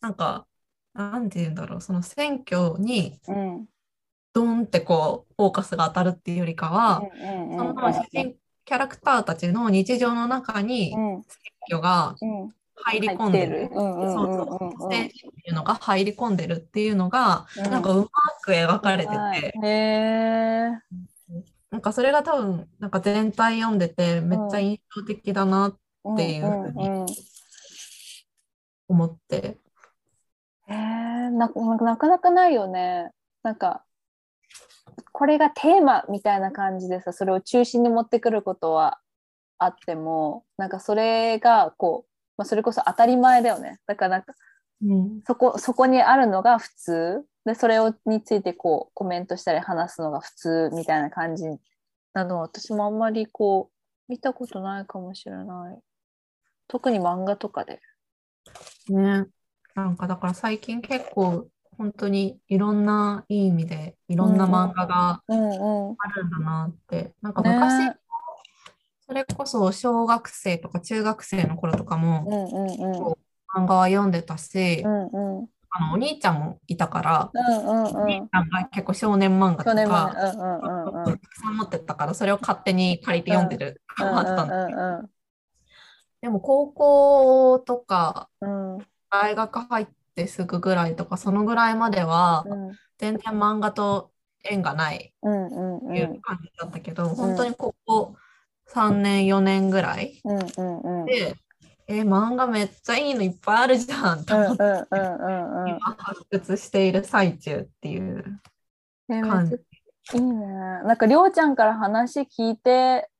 [0.00, 0.46] なんか
[0.94, 3.66] なんて言うんだろうその選挙にうん。
[4.32, 8.36] ドンってこうフォーカスが当たるっていうよりかは、うんその主人
[8.70, 11.22] キャラクターたちの日常の中にうん。
[11.24, 13.68] 選挙がうん入り込んでる。
[13.68, 17.70] 選挙っていうのが入り込んでるっていうのが、うん。
[17.70, 18.08] なんかうま
[18.42, 19.60] く描かれてて、
[21.72, 27.06] なんかそれが多分なんか全体読んでてめっちゃ印象的だなっていうふうに
[28.86, 29.58] 思って、
[30.68, 33.10] へえななかなかないよね。
[33.42, 33.82] なんか
[35.12, 38.98] これがテーマみたいな感じでさそれを中心に持ってくることは
[39.58, 43.78] あってもなんかそれがこう、まあ、それこそ当たり前だよね。
[43.86, 44.34] だからなんか
[44.82, 51.44] うんそこそこにあるのが普通でそれをについてこうコメントしたり話すのが普通みたいな感じ
[52.14, 55.78] なのは私もあんまりこう見たことないかもしれない。
[56.68, 57.80] 特に漫画とかで。
[58.88, 59.26] ね、
[59.74, 61.46] なんかだから最近結構
[61.80, 65.96] 本当にいろんないい意味でいろんな漫画がうんうん。
[65.98, 67.96] あるんだなって、なんか昔、ね。
[69.06, 73.62] それこそ小学生とか中学生の頃とかもうんうんうん。
[73.62, 75.48] 漫画は読んでたし、うんうん。
[75.70, 78.28] あのお兄ちゃんもいたから、うんうんお兄ちうん。
[78.30, 81.18] ゃんが結構少年漫画とか、うんうんうんうん。
[81.18, 84.78] たくさん持ってたから、それを勝手に借りて読んでるもあったんだけど。
[84.78, 85.10] うん
[86.20, 88.86] でも高校とかうんうん。
[89.10, 89.92] 大学入って
[90.26, 92.72] すぐぐらいとか、そのぐらいまではうん。
[92.98, 94.12] 全然漫画と
[94.44, 95.96] 縁がないうんうんうん。
[95.96, 98.16] いう感じだったけど、本当にここ
[98.66, 101.06] 3年、4年ぐらいうんうんうん。
[101.06, 101.34] で、
[101.86, 108.40] え、漫画めっちゃいいのいっぱいあるじゃんとうん思って、今発掘している最中っていう
[109.08, 109.54] 感じ。
[110.16, 110.46] いいね。
[110.46, 113.10] なんかりょうちゃんから話聞いて、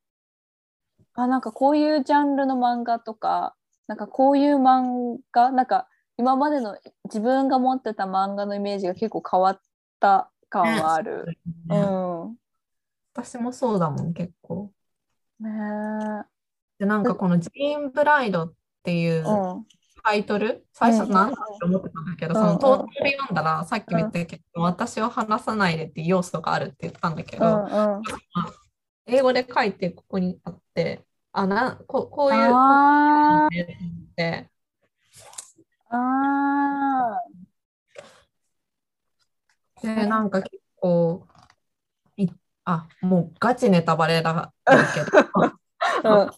[1.15, 5.89] あ、なんかこういうジャンルの漫画とか、なんかこういう漫画、なんか
[6.21, 9.61] 今までの自分が持ってた漫画のイメージが結構変わっ
[10.01, 11.25] た感はある。
[11.71, 12.37] うねん。
[13.15, 14.71] 私もそうだもん、結構。
[15.41, 15.49] ね
[16.79, 18.53] で、なんかこのジーンブライドっ
[18.83, 19.25] ていう。
[20.03, 28.03] タイトル、最初うんなんだって思ってたんだけど、うんそのトータルで読んだら、さっきも言ったけど、私を話さないでっていう要素があるって言ったんだけうど、んうん。
[29.07, 32.51] 英語で書いてここにあって、あ、な、ここういう、
[35.91, 37.21] あ
[39.83, 41.27] で、なんか結構、
[42.17, 42.29] い
[42.65, 45.19] あ、もうガチネタバレだけど、
[46.05, 46.31] あ、うん。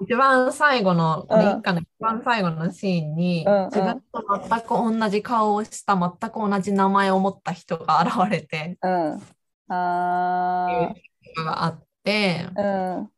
[0.00, 4.68] 一番最後の、こうんれ一家の一番最後のシーンに、うんうん自分と全く
[5.00, 9.22] 同じ顔をした、全く同じ名前を持った人が現れて、うん。
[9.68, 10.94] あ
[11.38, 13.10] のがあって、あ、うん。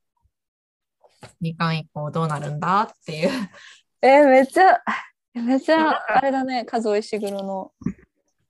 [1.40, 3.30] 2巻以降どうなるんだっていう。
[4.02, 4.80] え、めっちゃ、
[5.42, 7.72] めっちゃ、あれだね、数尾石黒の。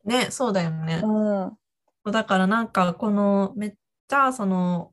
[0.05, 1.01] ね、そうだよね。
[1.05, 2.13] うん。
[2.13, 3.75] だからなんかこのめっ
[4.09, 4.93] ちゃその、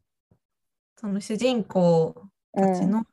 [0.99, 3.03] その主人公たちの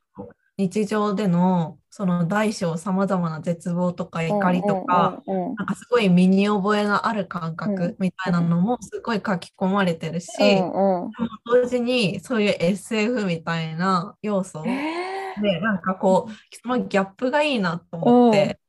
[0.57, 11.11] 日常でのその大小さまざまな絶望とか怒りとか、うんうんうんなんかすごい身に覚えのある感覚みたいなのもすごい書き込まれてるし、うんうん
[11.45, 18.59] 同時にそういう SF みたいな要素えで、なんかこう、そのギャップがいいなと思って、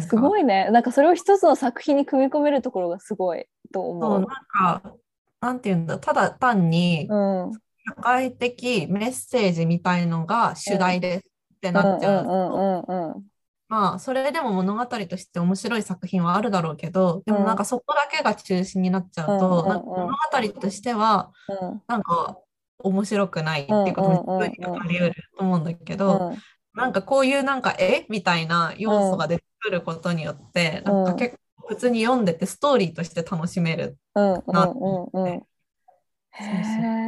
[0.00, 0.70] すごいね。
[0.70, 4.20] なんかそれを一つの作品に組み込めるところがすごいとそう、思う。
[4.20, 4.94] なんか、
[5.40, 7.48] なんていうんだ、ただ単にうん。
[7.48, 13.22] うん社会的メッセージみたいのが主題ですってうんなっちゃう。
[13.68, 22.38] まあそれでも物語として面白い作品はあるだろうけどでもなんかそこだけが中心になっちゃうと、うんなんか物語としてはうんなんか
[22.78, 24.54] 面白くないっていうこともあり
[24.98, 26.38] 得ると思うんだけど、うん
[26.74, 33.96] なんかこういうなんかえみたいな要素が出てくることによって、うんなんか結構普通に読んでてストーリーとして楽しめる。
[34.14, 35.28] なうんうん。
[35.30, 35.46] へ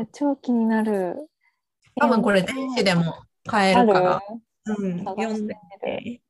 [0.03, 1.29] え、超気になる。
[2.01, 4.23] 多分これ電子でも買えあるるから、
[4.79, 6.23] うん、探読んでして。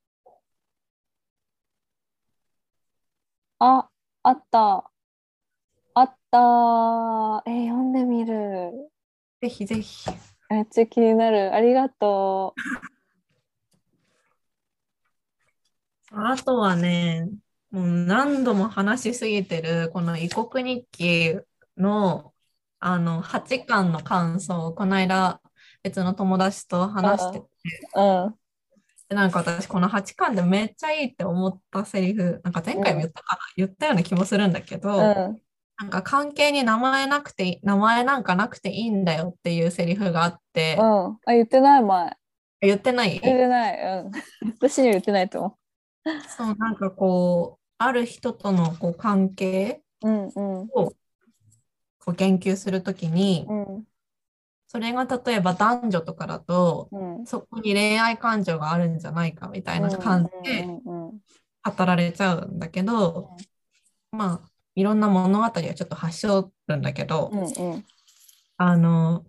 [3.61, 3.89] あ、
[4.25, 4.91] あった。
[5.95, 6.39] あった。
[7.47, 8.91] えー、読んでみる。
[9.41, 10.11] ぜひぜひ。
[10.51, 11.55] めっちゃ気になる。
[11.55, 12.55] ありがと
[16.13, 17.29] あとはね、
[17.71, 21.39] もう何度も話しすぎてるこの異国日記
[21.77, 22.33] の
[22.79, 25.41] あの8巻の感想をこの間
[25.83, 27.47] 別の友達と話してて、
[27.97, 28.01] う。
[28.01, 28.35] うん。
[29.09, 35.43] でなんか私この8巻でめっちゃいいって思ったセリフ、なんか前回も言ったかな、言ったような気もするんだけど、うん。
[35.79, 41.07] なんか関係に名前なくていい、名前なんかなくていいんだよっていうセリフがあってう、ん。
[41.07, 42.17] あ、言ってない前。
[42.61, 43.21] 言ってない？
[43.21, 44.03] 言ってない。
[44.05, 44.11] うん。
[44.59, 45.59] 私には言ってないと思
[46.37, 50.09] そう、なんかこう、ある人とのこう関係う。
[50.09, 50.61] うんうん。
[50.73, 50.93] を
[51.99, 53.85] こう言及するときに、うん。
[54.69, 57.27] それが例えば男女とかだと、うん。
[57.27, 61.21] そこに恋愛感情があるんじゃないかみたいな感じでうんうんうん
[61.67, 63.37] 語られちゃうんだけど、
[64.13, 67.85] まあ、いろんな物語はちょっと発祥るんだけど、うんうん
[68.59, 69.27] あの、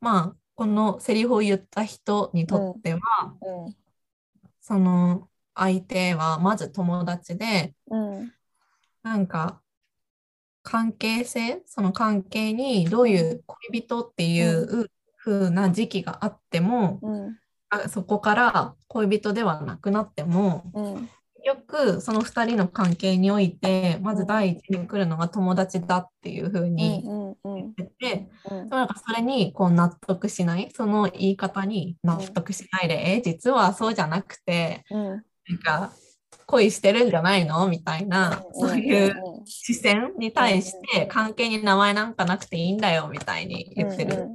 [0.00, 3.00] まあ、このセリフを言った人にとっては、
[3.42, 3.74] うん
[4.60, 8.32] その相手はまず友達で、うん。
[9.02, 9.60] なんか
[10.62, 17.38] 関係性、その関係にどういう恋人っていう風な時期があっても、うん。
[17.70, 21.10] あそこから恋人ではなくなっても、うん。
[21.42, 27.02] よくその2人の関係において、まず第一に来るのが友達だっていう風に
[27.44, 35.92] 言ってて、うんそれにこう納得しない、その言い方に納得しないで、え、実はそうじゃなくて、うんなんか
[36.46, 37.68] 恋してるんじゃないの？
[37.68, 44.26] みたいな、そういう視線に対して関係に名前なんかなくていいんだよみたいに言ってる。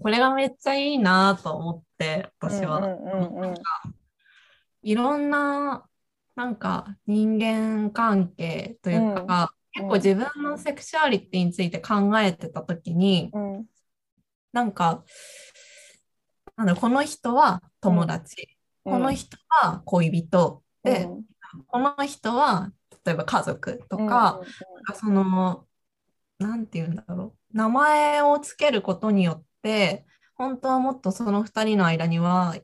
[0.00, 2.78] これがめっちゃいいなと思って、私は。
[2.78, 3.54] うんうんうん
[4.82, 5.84] いろんな、
[6.34, 13.66] なんか人間関係というか、うん結構自分のセクシュアリティについて考えてた時に、うん。
[14.52, 15.04] なんか、
[16.56, 18.49] なんだこの人は友達、
[18.84, 21.08] この人は恋人、で、
[21.68, 22.72] この人は
[23.04, 24.40] 例えば家族とか、
[24.94, 25.66] その、
[26.38, 32.54] なんていうんだろう、名前をつけることによって、本当はもっとその2人の間には、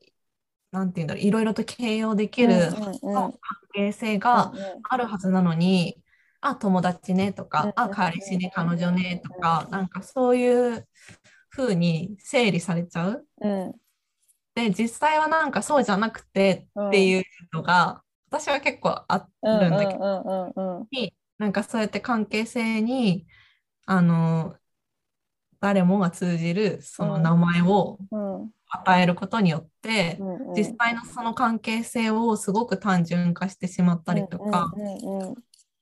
[0.73, 2.71] なんていうんだろう、いろいろと形容できる
[3.03, 3.33] 関
[3.73, 4.53] 係性が
[4.89, 6.03] あるはずなのに、
[6.41, 10.89] あ、友達ねとか、あ、彼氏ね、彼女ねとか、なんかそういう
[11.51, 13.27] 風に整理されちゃう。
[13.41, 13.75] うん
[14.57, 19.29] で、実際はなんかそうじゃなくてっていうのが、私は結構あ
[19.61, 20.01] るんだけど、
[21.39, 23.27] なんかそうやって関係性に、
[23.87, 24.57] あの、
[25.61, 28.01] 誰もが通じるその名前を
[28.69, 34.79] 与えることによって、実際のその関係性をすごく単純化してしまったりとか、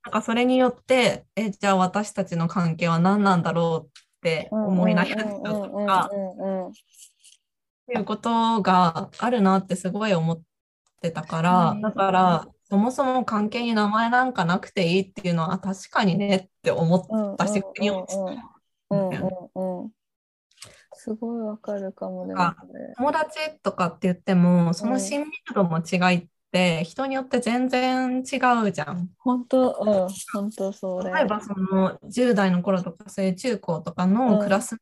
[0.05, 6.15] なんかそれによって、え、じゃあ私たちの関係は何なんだろうって思い悩んじゃうとか、
[7.93, 10.41] いうことがあるなってすごい思っ
[11.03, 17.63] てたから、だから、そもそも関係に名前なんかなくていいっていうのは確かにねって思ったし。
[20.97, 22.35] すごいわかるかもね。
[22.97, 29.11] 友達とかって言っても、その親密度も違いって人によって全然違うじゃん。
[29.19, 34.79] 本当、うん、本当そう例えばその10代の頃とかそういう中高とかのクラス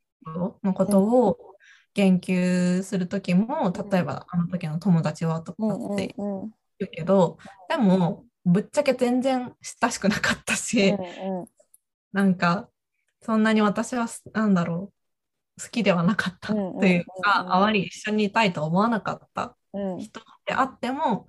[0.62, 1.51] のことを
[1.94, 6.26] 言及する時も、例えばあの時の友達はとかって言
[6.80, 7.38] うけど、
[7.68, 10.94] でもぶっちゃけ全然親しくなかったし、
[12.12, 12.68] なんか
[13.20, 14.92] そんなに私はなんだろ
[15.58, 19.56] う好きではなかったというか、あまり一緒にいたいと思わなかった
[19.98, 21.28] 人であっても、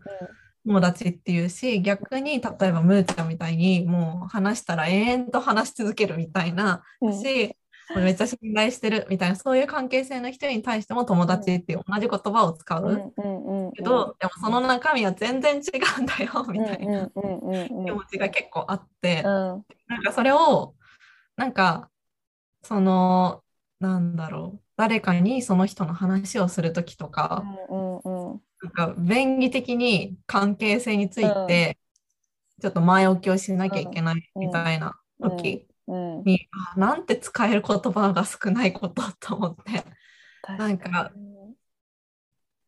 [0.66, 6.84] 友達っていうし逆に例えばムーちゃんみたいにもう話したら延々と話し続けるみたいな、
[7.22, 7.58] し
[7.96, 13.14] めっちゃ信頼してるみたいなそういう関係性の人に対しても友達っていう同じ言葉を使う
[13.76, 15.60] けどでもその中身は全然違
[16.00, 19.64] うんだよみたいな気持ちが結構あって、なん
[20.04, 20.76] かそれを
[21.36, 21.90] なんか
[22.64, 23.42] その
[23.80, 31.78] なんだろう誰かにその人の話をする時とか、なんか便宜的に関係性について、
[32.62, 39.84] ちょっと前置きをしなきゃいけないみたいな時に、あなんて使える言葉が少ないことと思って。
[40.58, 41.12] なんか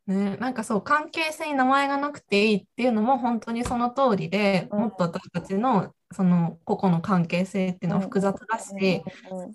[0.07, 9.03] ね、なんかそう関係性に名前がなくていいっていうのも本当にその通りで、もっと私たちのその個々の関係性っていうのは複雑だし、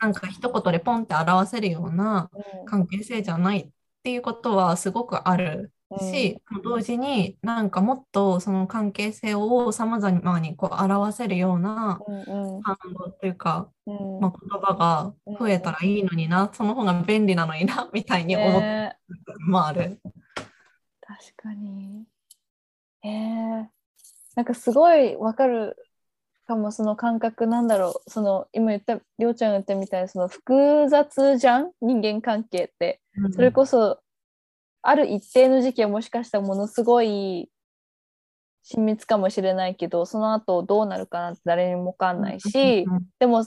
[0.00, 2.30] なんか一言でポンって表せるような
[2.66, 3.68] 関係性じゃないっ
[4.02, 18.96] ていうことはすごくあるし、同時になんかもっとその関係性をさまざまにこう表せるような単語というか、まあ、言葉が増えたらいいのにな、その方が便利なのになみたいに思って
[19.46, 20.00] もある。
[21.00, 22.04] 確かに。
[23.02, 23.66] えー、
[24.36, 25.76] なんかすごいわかる
[26.46, 28.10] かもその感覚なんだろう。
[28.10, 31.72] その今言ったりょうちゃんが言ったみたいにその複雑じゃん？
[31.80, 34.00] 人間関係って、うん、それこそ
[34.82, 37.50] ある一定の時期はもしかしたらものすごい
[38.62, 43.44] 親密かもしれないけどその後どうなるかなんて誰にも分かんないし、うん、でも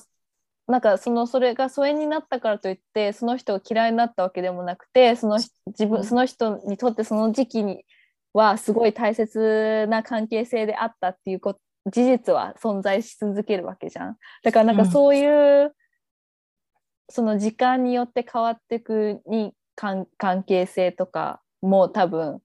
[0.67, 7.85] なんかそのそれが疎遠になったからといってその人が嫌いになったわけでもなくてその自分その人にとってその時期に
[8.33, 11.59] はすごい大切な関係性であったっていうこと
[11.91, 14.17] 事実は存在し続けるわけじゃん。
[14.41, 15.71] だからなんかそういう、うん、
[17.09, 20.07] その時間によって変わっていくに関
[20.43, 22.39] 係性とかも多分、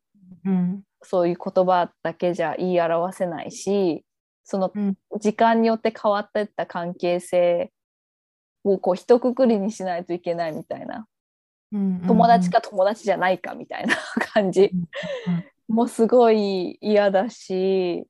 [0.44, 4.04] うん、そういう言葉だけじゃ言い表せないし
[4.44, 4.72] その
[5.20, 7.70] 時間によって変わっていった関係性
[8.64, 11.06] をこう一括りにしないといけないみたいな、
[11.72, 13.96] うんうん、友達か友達じゃないかみたいな
[14.32, 14.70] 感じ、
[15.68, 18.06] もすごい嫌だし。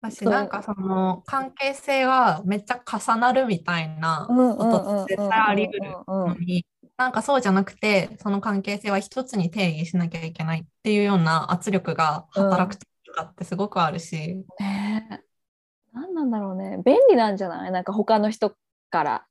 [0.00, 6.64] 私なんかその関係性がめっちゃ重なるみたいなことって絶対あり得るのに
[6.98, 15.22] なんかそうじゃなくてその関係性は一つに定義しなきゃいけないっていうような圧力が働くとかってすごくあるし、うん、ね
[15.94, 16.82] 何なんだろうね。
[16.84, 17.70] 便利なんじゃない？
[17.70, 18.54] なんか他の人
[18.90, 19.26] から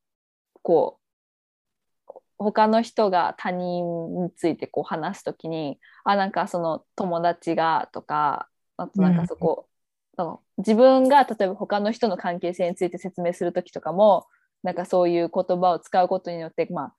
[0.63, 8.47] こう他の人が他人についてこう話す時にあなんかその友達がとか
[8.77, 9.67] あとなんかそこ、
[10.17, 14.27] うん、自分が例えば他の人の関係性について説明する時とかも
[14.63, 16.93] なんかそういう言葉を使うことによってまあ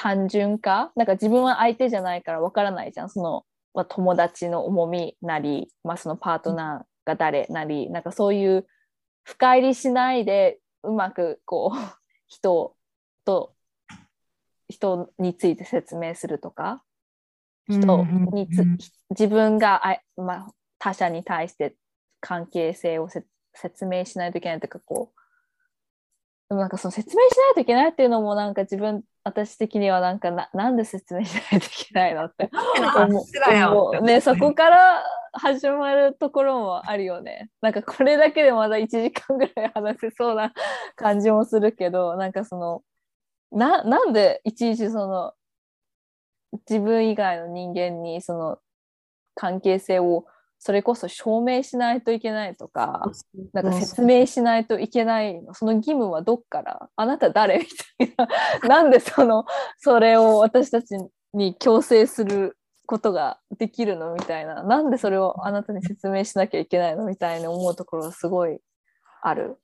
[0.00, 0.92] 単純化？
[0.94, 3.10] なんか自分は相手じゃないからわからないじゃん。
[3.10, 3.44] その、
[3.74, 8.64] まあ、友達の重みなり、まあ、そのパートナーが誰なり、なんかそういう
[9.24, 11.78] 深入りしないでうまくこう
[12.28, 12.76] 人
[13.24, 13.54] と
[14.68, 16.84] 人について説明するとか？
[17.68, 18.64] 人につ、
[19.10, 20.46] 自分があ、まあ、
[20.78, 21.74] 他者に対して
[22.20, 23.08] 関係性を
[23.52, 25.17] 説明しないといけないというかこう
[26.48, 34.02] でもなんかその説明しないといけないっていうのもなんか自分私的にはなんかななんで説明しないといけないのって思う。
[34.02, 37.50] ねそこから始まるところもあるよね。
[37.60, 40.54] なんかこれだけでまだ1時間ぐらい話せそうな
[40.96, 42.82] 感じもするけどなんかその
[43.52, 45.34] ななんでいちいちその
[46.68, 48.58] 自分以外の人間にその
[49.34, 50.24] 関係性を
[50.58, 53.10] それこそ証明しないといけないとか、
[53.52, 57.64] なんか説明しないといけないの、その義務はどっからあなた誰み
[58.08, 58.28] たい
[58.62, 59.44] な、 なんでその、
[59.78, 60.96] それを私たち
[61.32, 62.56] に強制する
[62.86, 68.60] ことができるのみたいな、なんでそれをあなたに説明しなきゃいけないのみたいに思うところがすごい
[69.22, 69.58] ある。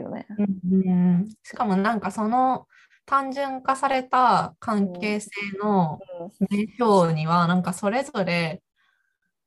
[0.00, 0.26] よね。
[0.38, 0.42] う
[0.92, 2.66] ん、しかもなんかその
[3.04, 5.30] 単純化された関係性
[5.62, 5.98] の
[6.50, 8.62] 名称にはなんかそれぞれ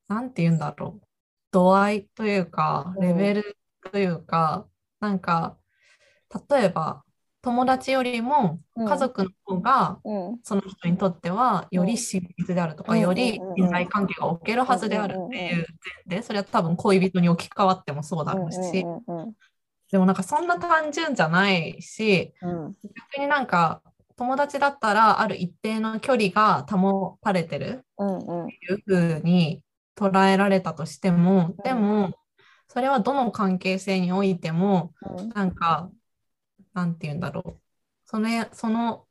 [0.10, 1.08] なんて言うんだろう、
[1.52, 3.58] 度合いというか、レベル
[3.92, 4.66] というか、
[5.02, 5.58] うん、なんか、
[6.50, 7.04] 例えば、
[7.42, 10.00] 友達よりも家族の方が、
[10.44, 15.66] その人にとってはより親密であるとか、より信頼関係が置けるはずであるっていう
[16.06, 18.86] 点で、それは多分恋人に置き換わってもそうだろうし、
[19.92, 23.82] でもなんかそんな単純じゃないし、逆になんか
[24.18, 29.62] 友達だったらある一定の距離が保たれてるっていうふうに
[30.00, 32.18] 捉えられたとしても、でも、
[32.70, 34.94] それはどの関係性においても、
[35.36, 35.90] なんか、
[36.74, 37.62] なんて言うんだろう。
[38.06, 39.06] その、その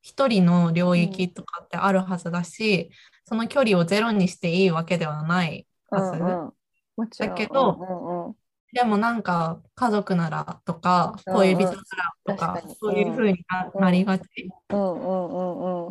[0.00, 2.90] 一人の領域とかってあるはずだし、
[3.24, 6.22] その距離をゼロにしていいわけではないはず。
[6.22, 8.34] うんうん、だけど、うんうん、
[8.72, 11.76] でもなんか家族ならとか恋人なら
[12.24, 14.24] とか、そういうふうになりがち。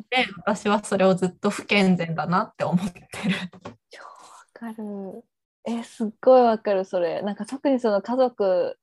[0.09, 3.05] で私はそれをずっと不健全だなって思ってる。
[4.59, 5.23] かる。
[5.65, 7.21] え、すっごいわかる、それ。
[7.21, 8.77] なんか特にその家族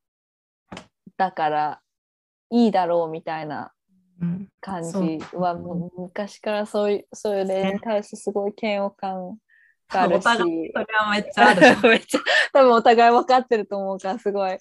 [1.16, 1.80] だから
[2.50, 3.72] いいだろうみたいな
[4.60, 9.38] 感じは、もう昔からそういう、そういう例に対してすごい嫌悪感
[9.88, 10.22] があるし。
[10.22, 11.60] それはめっちゃある。
[11.88, 12.20] めっちゃ
[12.52, 14.58] 多分お互い分かってると思うからすごい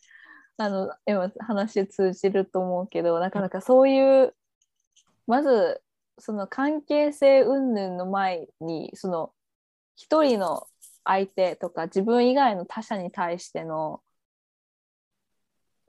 [0.57, 4.35] あの今話通じると思うけどなかなかそういう
[5.27, 5.81] まず
[6.17, 9.33] その関係性云々の前にその
[9.95, 10.67] 一人の
[11.05, 14.01] 相手とか自分以外の他者に対しての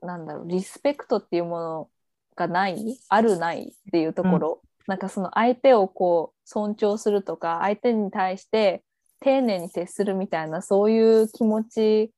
[0.01, 1.89] なんだろうリスペクトっていうもの
[2.35, 8.83] がないあるないっていうところ、うん、なんかその相手をこう尊重するとか相手に対して
[9.19, 12.11] 丁寧に接するみたいなそういう気持ち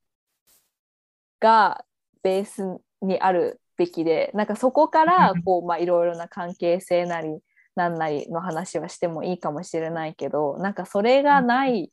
[1.40, 1.86] が
[2.22, 7.40] ベースにあるべきでなんかそこからこう、まあ、いろいろな関係性なり
[7.76, 11.92] なんなりの話はしてもいいかもしれないけどなんかそれがない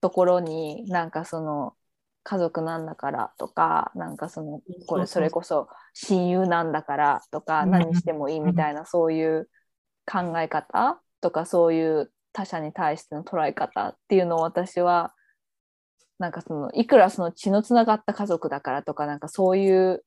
[0.00, 1.74] ところになんかその
[2.22, 9.48] 家族なんだからとかなんかそのこれそれこそ親友なんだからとか何してもいいみたいなそういう
[10.10, 15.14] 考え方とかそういう他者に対しての捉え方っていうのを私は
[16.18, 20.04] なんかそのいくらその血のつながった家族だからとかなんかそういう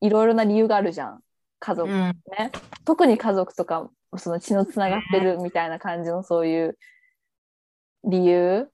[0.00, 1.20] いろいろな理由があるじゃん。
[1.60, 2.50] 家族ね、うん、
[2.84, 6.78] 特に家族とかその血のつながってるみたいな感じのそういう
[8.04, 8.68] 理由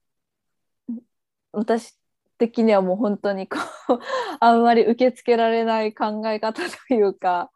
[1.51, 1.97] 私
[2.37, 3.57] 的にはもう本当にこ
[3.89, 3.99] う
[4.39, 7.51] あんまり受け付けられない考え方というか、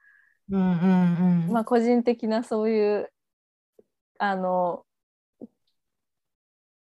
[0.50, 3.12] うんうんうん、まあ個人的なそういう
[4.20, 4.86] あの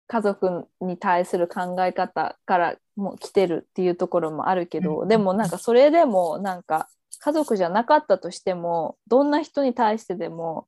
[0.08, 6.90] 家族に対する考え方からも来てるっていうところもあるけど、うん、でもなんかそれでもなんか
[7.20, 10.68] 家族じゃなかったとしてもどんな人に対してでも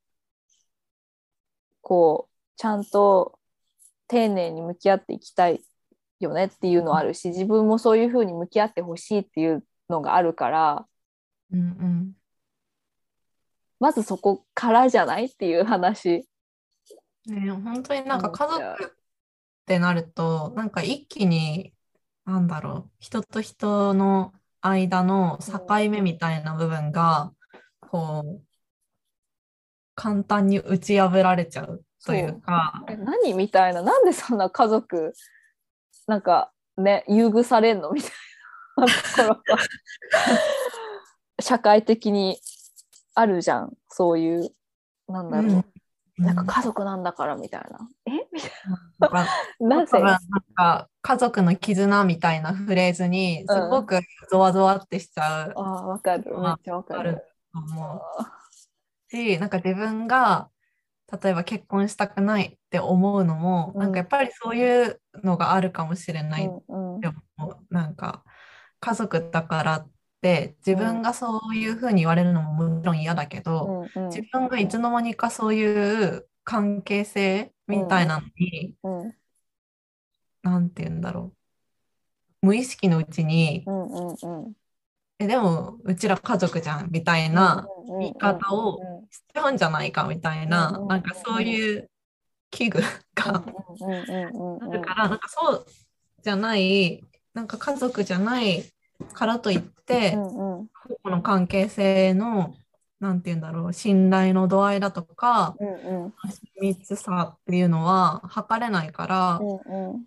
[1.81, 3.39] こうちゃんと
[4.07, 5.63] 丁寧に向き合っていきたい
[6.19, 10.85] よねっていうのはあるし自分もそういうふうに向き合ってほしいっていうのがあるから、
[11.51, 12.11] うんうん、
[13.79, 16.27] まずそこからじゃないっていう話。
[17.25, 18.95] ね、本当になんか家族っ
[19.65, 21.73] てなるとなんか一気に
[22.25, 27.31] なんだろう人と人の間の境目みたいな部分が
[27.79, 28.41] こう
[29.95, 32.83] 簡単に打ち破られちゃうというか。
[32.87, 33.81] え何みたいな？
[33.81, 35.13] なんでそんな家族
[36.09, 37.91] なんかね優遇されんの？
[37.91, 38.11] みたい
[38.77, 38.85] な。
[39.15, 39.59] ところが
[41.39, 42.39] 社会的に
[43.13, 43.73] あるじゃん。
[43.89, 44.49] そういう
[45.07, 45.51] なんだろう、
[46.17, 46.25] うん。
[46.25, 47.87] なんか家族なんだからみたいな。
[48.07, 48.27] え？
[48.33, 48.51] みたい
[48.99, 49.27] な。
[49.79, 50.19] なぜなん
[50.55, 53.99] か家族の絆みたいなフレーズにすごく
[54.31, 55.53] ゾワゾワってしちゃう。
[55.55, 56.35] うん、あわかる。
[56.37, 57.23] めっちゃわかる。
[57.53, 58.01] 思う。
[59.11, 60.49] し、なんか自分が
[61.11, 66.45] 例えば結婚したくないって思うのも、うん、なんかやっぱりそういうのがあるかもしれない。
[66.45, 67.57] って思う。
[67.69, 68.23] うん、なんか
[68.79, 69.89] 家族だからっ
[70.21, 79.15] て自分がそういうふうに言われるのももちろん嫌だけど、うんうん、自分がいつの間にかそういう関係性みたいなのに、うんうん、
[80.43, 81.33] なんて言うんだろ
[82.41, 82.47] う。
[82.47, 84.53] 無意識のうちに、うんうんうん、
[85.19, 87.67] えでもうちら家族じゃんみたいな
[87.99, 91.89] 言い方をしちゃうんじゃないかみたいな、なんかそういう
[92.51, 92.81] 危惧
[93.15, 95.65] があるからなんかそう
[96.23, 97.03] じゃない
[97.33, 98.65] なんか家族じゃない
[99.13, 100.67] からといって、うんうん、
[101.03, 102.55] この関係性の
[102.99, 106.13] なんて言うんだろう信頼の度合いだとか、うんうん、
[106.61, 110.03] 密さっていうのは測れないから、うんうん、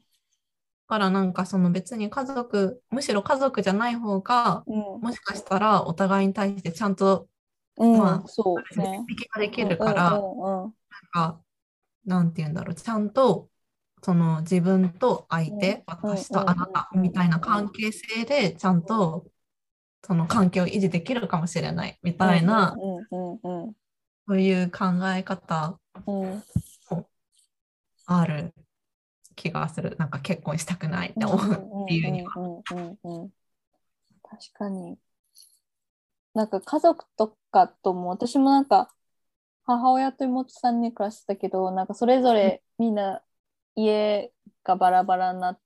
[0.92, 7.28] からなんかその別に家族むしろ家族じゃない方が、うん、もしかしたらお互いに対してちゃんと、
[7.78, 8.78] うん、まあそう。
[8.78, 9.04] ね。
[9.34, 10.74] ができるから、うんうんうん、
[11.14, 11.40] なんか
[12.04, 12.74] なんて言うんだろう。
[12.74, 13.48] ちゃんと
[14.02, 19.26] その自分と相手、私とあなたみたいな関係性でちゃんと
[20.04, 22.76] その関係を維持できるかもしれないみたいな、
[23.10, 23.74] そ
[24.28, 26.42] ういう考え方も
[28.06, 28.52] ある
[29.36, 29.96] 気がする。
[29.98, 32.32] なんか結婚したくないって思うっていうには。
[34.22, 34.98] 確かに。
[36.34, 38.88] なんか家族とかとも私もなんか
[39.64, 43.22] 母親と妹さんに暮らしてたけどなんかそれぞれみんな
[43.76, 44.32] 家
[44.64, 45.58] がバラバラになっ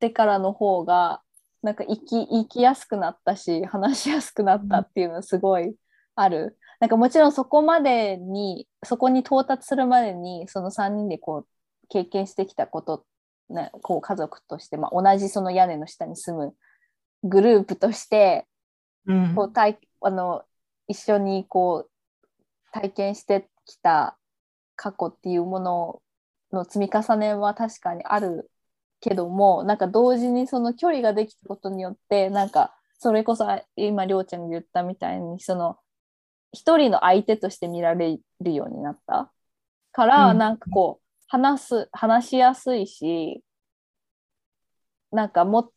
[0.00, 1.22] てからの方が
[1.62, 5.74] なんか生き生きやすくなったし話しやすくなったっていうのはすごい
[6.14, 6.58] ある。
[6.78, 11.48] なんかもちろんそこまでにそこに到達するまでにその3人でこう
[11.88, 13.04] 経験してきたこと、
[13.48, 16.54] ね、こう家族として、まあ、同じその屋根の下に住む
[17.22, 18.46] グループとして、
[19.06, 20.44] うん、こう体あの
[20.88, 21.90] 一緒にこう
[22.72, 24.16] 体験してきた
[24.76, 26.02] 過去っていうもの
[26.52, 28.50] の積み重ねは確かにある
[29.00, 33.46] けどもなんか同時にその距離ができたことによってなんかそれこそ
[33.76, 35.78] 今りょうちゃんが言ったみたいにその
[36.52, 39.32] 一人の相手として見られるようになった。
[39.92, 43.42] から、うん、なんかこう話す話しやすいし
[45.10, 45.72] なんかも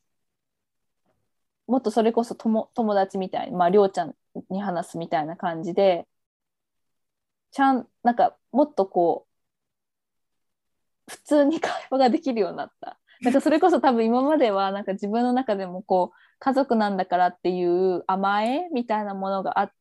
[1.67, 4.15] もっとそれこそ友友達みたいにまありょうちゃん
[4.49, 6.07] に話すみたいな感じで
[7.51, 9.27] ちゃんなんかもっとこ
[11.07, 12.99] う普通に会話ができるようになった。
[13.21, 19.71] なんかそれこそ多分今まではなんか自分の中でもこう家族なんだからっていう甘えみたいなものがあっ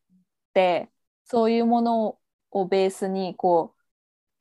[0.55, 0.90] て
[1.24, 2.18] そういうもの
[2.51, 3.82] をベースにこう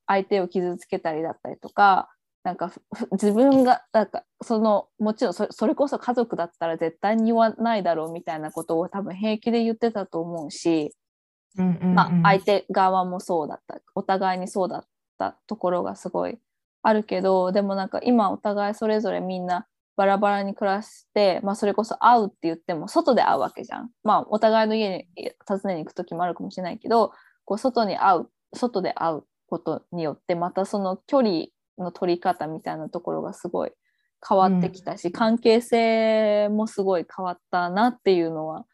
[0.08, 2.10] 相手を傷つけたりだったりとか
[2.48, 2.72] なんか
[3.12, 10.96] 自分がなんかそのもちろんそれこそ家族だったら絶対に言わないだろうみたいなことを多分平気で言ってたと思うし、
[11.58, 14.86] うんうんうん、まあ、相手側もそうだったお互いにそうだっ
[15.18, 16.40] たところがすごい
[16.84, 19.68] あるけどでもなんか今お互いそれぞれみんな
[19.98, 23.90] バラバラに暮らして、まあ、それこそ会うって言っても外で会うわけじゃん。
[24.06, 25.08] まあお互いの家に
[25.46, 27.12] 訪ねに行く時もあるかもしれないけど
[27.44, 31.48] こう外に会う外で会うことによってまたその距離
[31.78, 33.72] の取り方みたいなところがすごい
[34.28, 38.66] 変わってきたし、うん、関係性もすごい変わったなっていうのは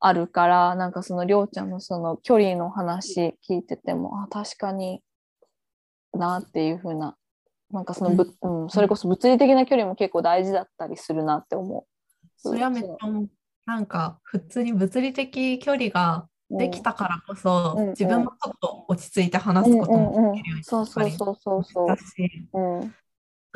[0.00, 5.02] あるからなんかそのりょうちゃんのその距離の話聞いててもあ確かに
[6.12, 7.16] なっていう風な
[7.70, 11.84] なんかそのぶ、うん、うん、それこそ物理的な距離も結構大事だったりするなって思う。
[12.36, 13.08] それはめっちゃ
[13.66, 22.48] なんか普通に物理的距離ができたからこそ、うん、自分もちょっと落ち着いて話すこともできるようになったりし、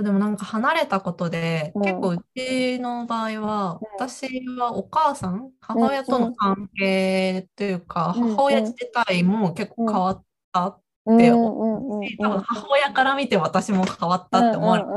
[0.03, 8.75] でもなんか離れたことで、結構うちの場合は、私はお母さん母親との関係というか、母親自
[9.07, 10.81] 体も結構変わったっ
[11.19, 14.89] て思うし、多分母親から見て私も変わったって思われる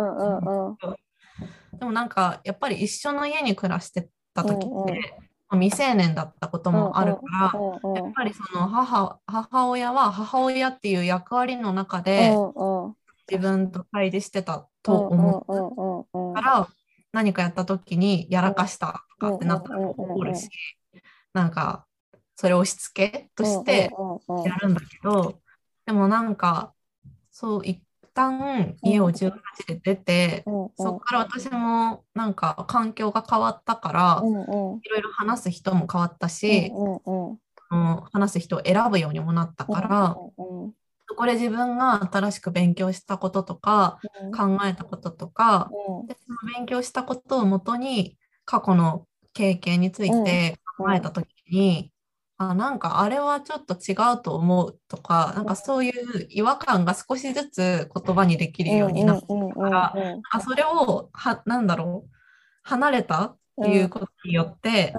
[1.78, 5.14] でもなんかやっぱり一緒の家に暮らしてた時って、
[5.52, 7.22] 未成年だったこともあるか
[7.54, 12.36] ら、やっぱりその母母親は母親っていう役割の中で
[13.30, 15.46] 自分と対峙してたと思
[16.20, 16.68] うから
[17.12, 20.50] 何かやった時にやらかしたとかってなったら怒るし
[21.34, 21.86] なんか
[22.36, 23.92] それを押し付けとして
[24.46, 25.40] やるんだけど
[25.86, 26.74] でもなんか
[27.32, 27.82] そう一
[28.16, 34.30] 旦家を18で出て、そこから私もなんか環境が変わったから、
[34.84, 36.78] いろいろ話す人も変わったし、
[38.12, 40.20] 話す人を選ぶようにもなったから、
[41.08, 44.00] そこで自分が新しく勉強したこととか、
[44.36, 45.76] 考えたこととか、
[46.08, 51.92] でその勉強したことをもとに過去の経験について考えた時に、
[52.38, 59.96] あなんかあれはちょっと違うと思うとか、なんかそういう違和感が少しずつ言葉にできるようになったから、
[60.32, 62.10] あそれをはなんだろう
[62.64, 64.94] 離れたっていうことによって、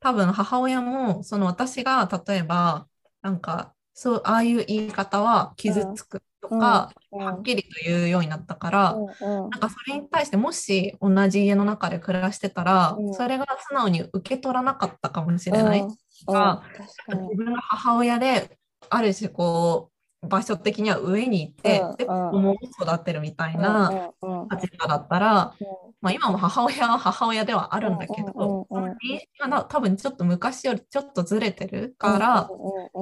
[0.00, 2.86] 多分母親もその私が例えば
[3.22, 15.86] なんかそうああいう言い方は傷つくとか、はっきりと言うようになったから、なんかそれに対してもし同じ家の中で暮らしてたら、それが素直に受け取らなかったかもしれない
[16.26, 16.62] とか、
[17.08, 24.12] 自分が母親である種こう場所的には上にいて、で子供を育てるみたいな
[24.50, 25.54] 立場だったら、
[26.00, 32.50] まあ、今も母親は母親ではあるんだけど、認識が多分ちょっと昔よりちょっとずれてるから、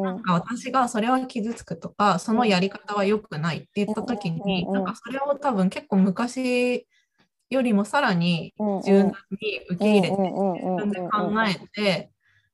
[0.00, 6.86] なんか私がそれは傷つくとか、そのやり方は良くないって言った時に、なんかそれを多分結構昔
[7.50, 8.52] よりもさらに
[8.84, 12.10] 柔軟に受け入れて、自分で考えて、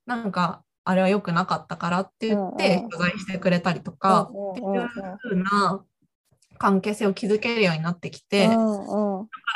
[0.06, 4.90] なんかあれは良くなかったからって言って謝罪してくれたりとか、っていう
[5.22, 5.84] 風な
[6.58, 8.60] 関係性を築けるようになってきて、だか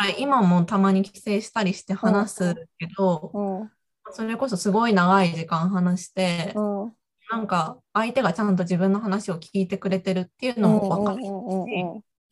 [0.05, 3.69] ら今もたまに帰省したりして話すけど、
[4.13, 11.29] それこそすごい長い時間話して、なんか相手がちゃんと自分の話を聞いてくれてるっていうのも分かるし、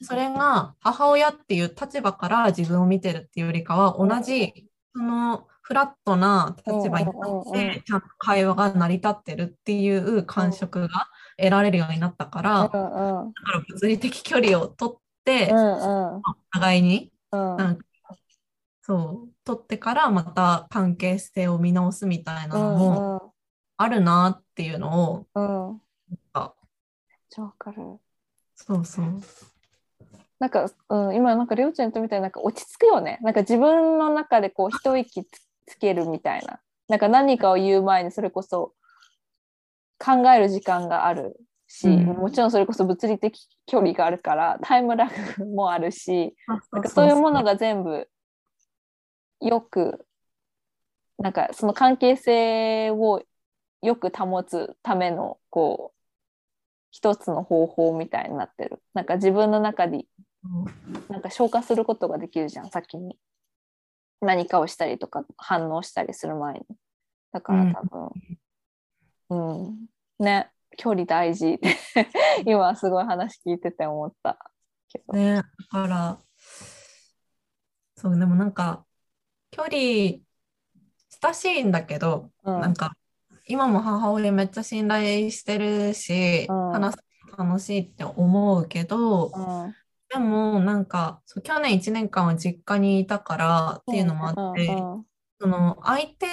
[0.05, 7.17] それが母親っていう立場から自分を見てるっていうよりかは、同じそのフラットな立場に立
[7.51, 11.09] って、ちゃんと会話が成り立ってるっていう感触が
[11.39, 16.21] 得られるようになったから、だから物理的距離を取って、お
[16.53, 17.85] 互いに、なんか
[18.83, 23.35] そう、取ってからまた関係性を見直すみたいなのも
[23.77, 25.81] あるなっていうのを、うん。
[26.33, 26.53] あ
[27.39, 27.99] わかる。
[28.57, 29.07] そうそう。
[30.41, 33.19] なんか、うん、今なんかりょうちゃんとみたいになんか落ち着くよね。
[33.23, 35.29] なんか自分の中でこう一息つ
[35.79, 36.61] けるみたいな。
[36.89, 38.75] なんか何かを言う前にそれこそ
[39.99, 42.05] 考える時間があるし、うん。
[42.05, 46.35] もちろんそれこそ物理的距離があるからタイムラグもあるし、
[46.73, 48.09] なんかそういうものが全部
[49.41, 50.07] よく
[51.19, 53.23] なんかその関係性を
[53.81, 55.93] よく保つためのこ
[56.91, 58.83] 一つの方法みたいになってる。
[58.93, 60.05] なんか自分の中で
[61.09, 63.17] なんか消化することができるじゃん先に
[64.23, 66.61] 何かをしたりとか反応したりする前に。
[67.33, 68.09] だから多分
[69.31, 69.87] うん、うん、
[70.19, 70.51] ね。
[70.79, 71.61] 距離大事。
[72.47, 74.39] 今すごい話聞いてて思った。
[74.89, 75.13] けど。
[75.13, 75.37] ね。
[75.37, 76.19] だから
[77.97, 78.85] そうでもなんか
[79.51, 79.75] 距離
[81.23, 82.97] 親しいんだけど、うん、なんか
[83.47, 87.03] 今も母親めっちゃ信頼してるし、うん、話す
[87.37, 89.75] 楽しいって思うけど、うん、
[90.13, 94.67] でもなんかそう去年1年間は実家にいたからっていうのもあって、
[95.41, 96.27] その相手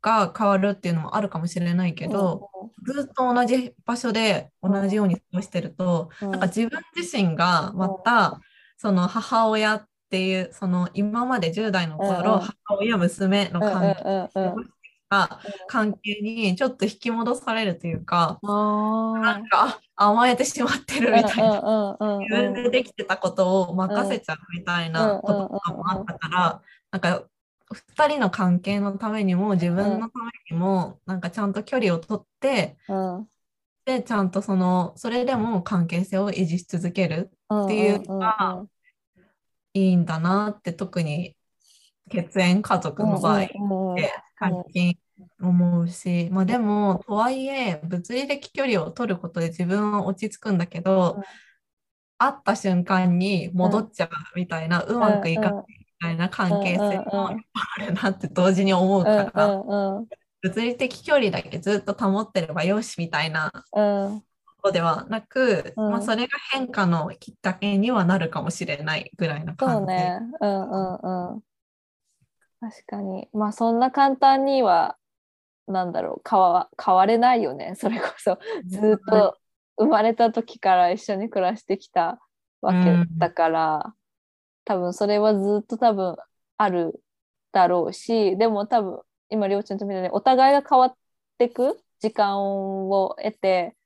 [0.00, 2.48] が変わるっていうのもあるかもしれないけど、
[2.86, 8.40] ずっと同じ場所で同じように過ごしてると、なんか自分自身がまた
[8.78, 14.30] その母親っていうその今まで10代の頃、母親娘の関係
[15.08, 27.24] た関係にちょっと引き戻されるというか、なんか甘えてしまってるみたいな、自分でできてたことを任せちゃうみたいなこととかもあったから、なんか
[27.96, 32.76] 2人の関係のためにも自分のためにも、なんかちゃんと距離をとって、
[33.84, 38.66] でちゃんとそのそれでも関係性を維持し続けるっていうのが
[39.72, 41.34] いいんだなって特に
[42.10, 43.54] 血縁家族の場合って
[44.40, 44.98] 最近
[45.40, 51.20] 思うし、まあ、でもとはいえ物理的距離を取ることで自分は落ち着くんだけど、
[52.18, 57.28] 会った瞬間に戻っちゃうみたいな、うまくいかないみたいな関係性も
[57.78, 59.58] あるなって同時に思うから、
[60.42, 63.52] 物理的距離だけずっと保ってればよしみたいな
[64.62, 69.82] ことではなく、まあ、それが変化のきっかけにはなるかもしれないぐらいな感じ。
[69.82, 70.18] そうね。
[70.40, 71.42] うんうんうん
[72.60, 73.28] 確かに。
[73.32, 74.96] まあそんな簡単には、
[75.66, 76.28] なんだろう。
[76.28, 77.74] 変わ、変われないよね。
[77.76, 78.38] それこそ。
[78.66, 79.36] ずっと
[79.76, 82.18] 生まれた時から一緒に暮らしてきた
[82.60, 83.92] わけだから、うん、
[84.64, 86.16] 多分それはずっと多分
[86.56, 87.02] ある
[87.52, 89.00] だろうし、でも多分
[89.30, 90.94] 今りょうちゃんと見たようにお互いが変わっ
[91.38, 92.42] ていく時間
[92.90, 93.76] を得て、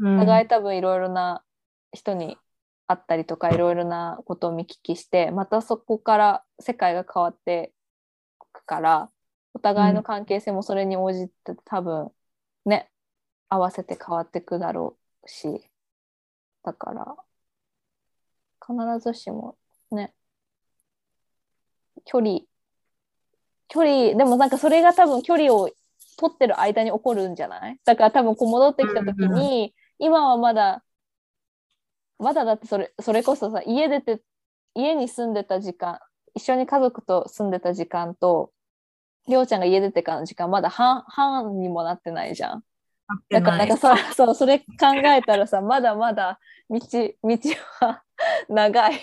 [0.00, 1.42] お互い多分いろいろな
[1.92, 2.36] 人に
[2.86, 7.72] 会ったりとかいろいろなことを見聞きしてまたそこから世界が変わって
[8.68, 9.10] から
[9.54, 12.10] お互いの関係性もそれに応じて多分
[12.66, 12.90] ね
[13.48, 15.62] 合わせて変わっていくだろうし
[16.62, 17.16] だから
[18.60, 19.56] 必ずしも
[19.90, 20.12] ね
[22.04, 22.40] 距離
[23.68, 25.70] 距離でもなんかそれが多分距離を
[26.18, 27.78] 取ってる間に起こるんじゃない？
[27.84, 30.82] だから多分こう戻ってきた時に、今はまだ
[32.18, 34.20] まだだってそれそれこそさ家出て
[34.74, 36.00] 家に住んでた時間
[36.34, 38.50] 一緒に家族と住んでた時間と
[39.28, 42.64] りょうちゃんが家出てからの時間まだ半半にもなってないじゃん。
[43.30, 44.64] だからなんかそそうそれ考
[45.06, 47.38] えたらさまだまだ道道
[47.80, 48.02] は
[48.48, 49.00] 長い。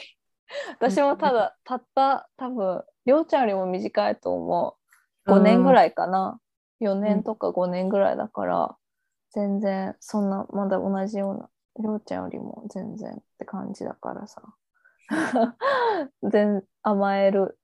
[0.80, 4.78] 私もただたった多分りょうちゃんよりも短いと思
[5.28, 5.32] う。
[5.32, 6.40] 5年ぐらいかな。
[6.80, 8.76] 4年とか5年ぐらいだから、
[9.32, 11.50] 全然そんなまだ同じような
[11.80, 14.42] りょうちゃんよりも全然って感じだからさ。
[16.24, 17.60] 全甘える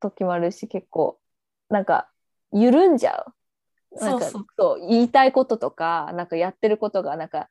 [0.00, 1.18] 時もあるし結構
[1.72, 2.08] なんか
[2.52, 3.34] 緩んじゃう。
[4.00, 4.40] なんかそ
[4.78, 7.48] う言いたいこととかなんかやってることがなんか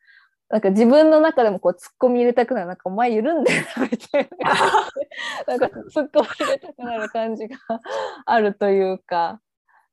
[0.49, 2.67] なんか自分の中でもこうツッコミ入れたくなる。
[2.67, 4.53] なんかお前緩んでるなみたいな。
[5.47, 7.57] なんかツッコミ入れたくなる感じが
[8.25, 9.41] あるというか。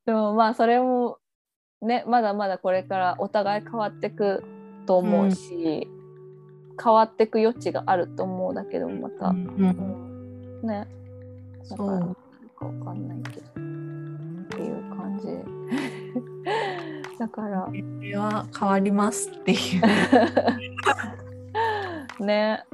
[0.05, 1.17] でもまあそれも
[1.81, 4.43] ねまだまだこれからお互い変わってく
[4.85, 5.87] と思うし、
[6.71, 10.87] うん、変わってく余地があると思うだけどまた、うん、ね。
[11.69, 12.15] だから何
[12.57, 13.78] かわかんないけど。
[14.53, 15.27] っていう感じ。
[17.19, 17.67] だから。
[18.19, 19.81] は変わりますっていう。
[22.25, 22.65] ね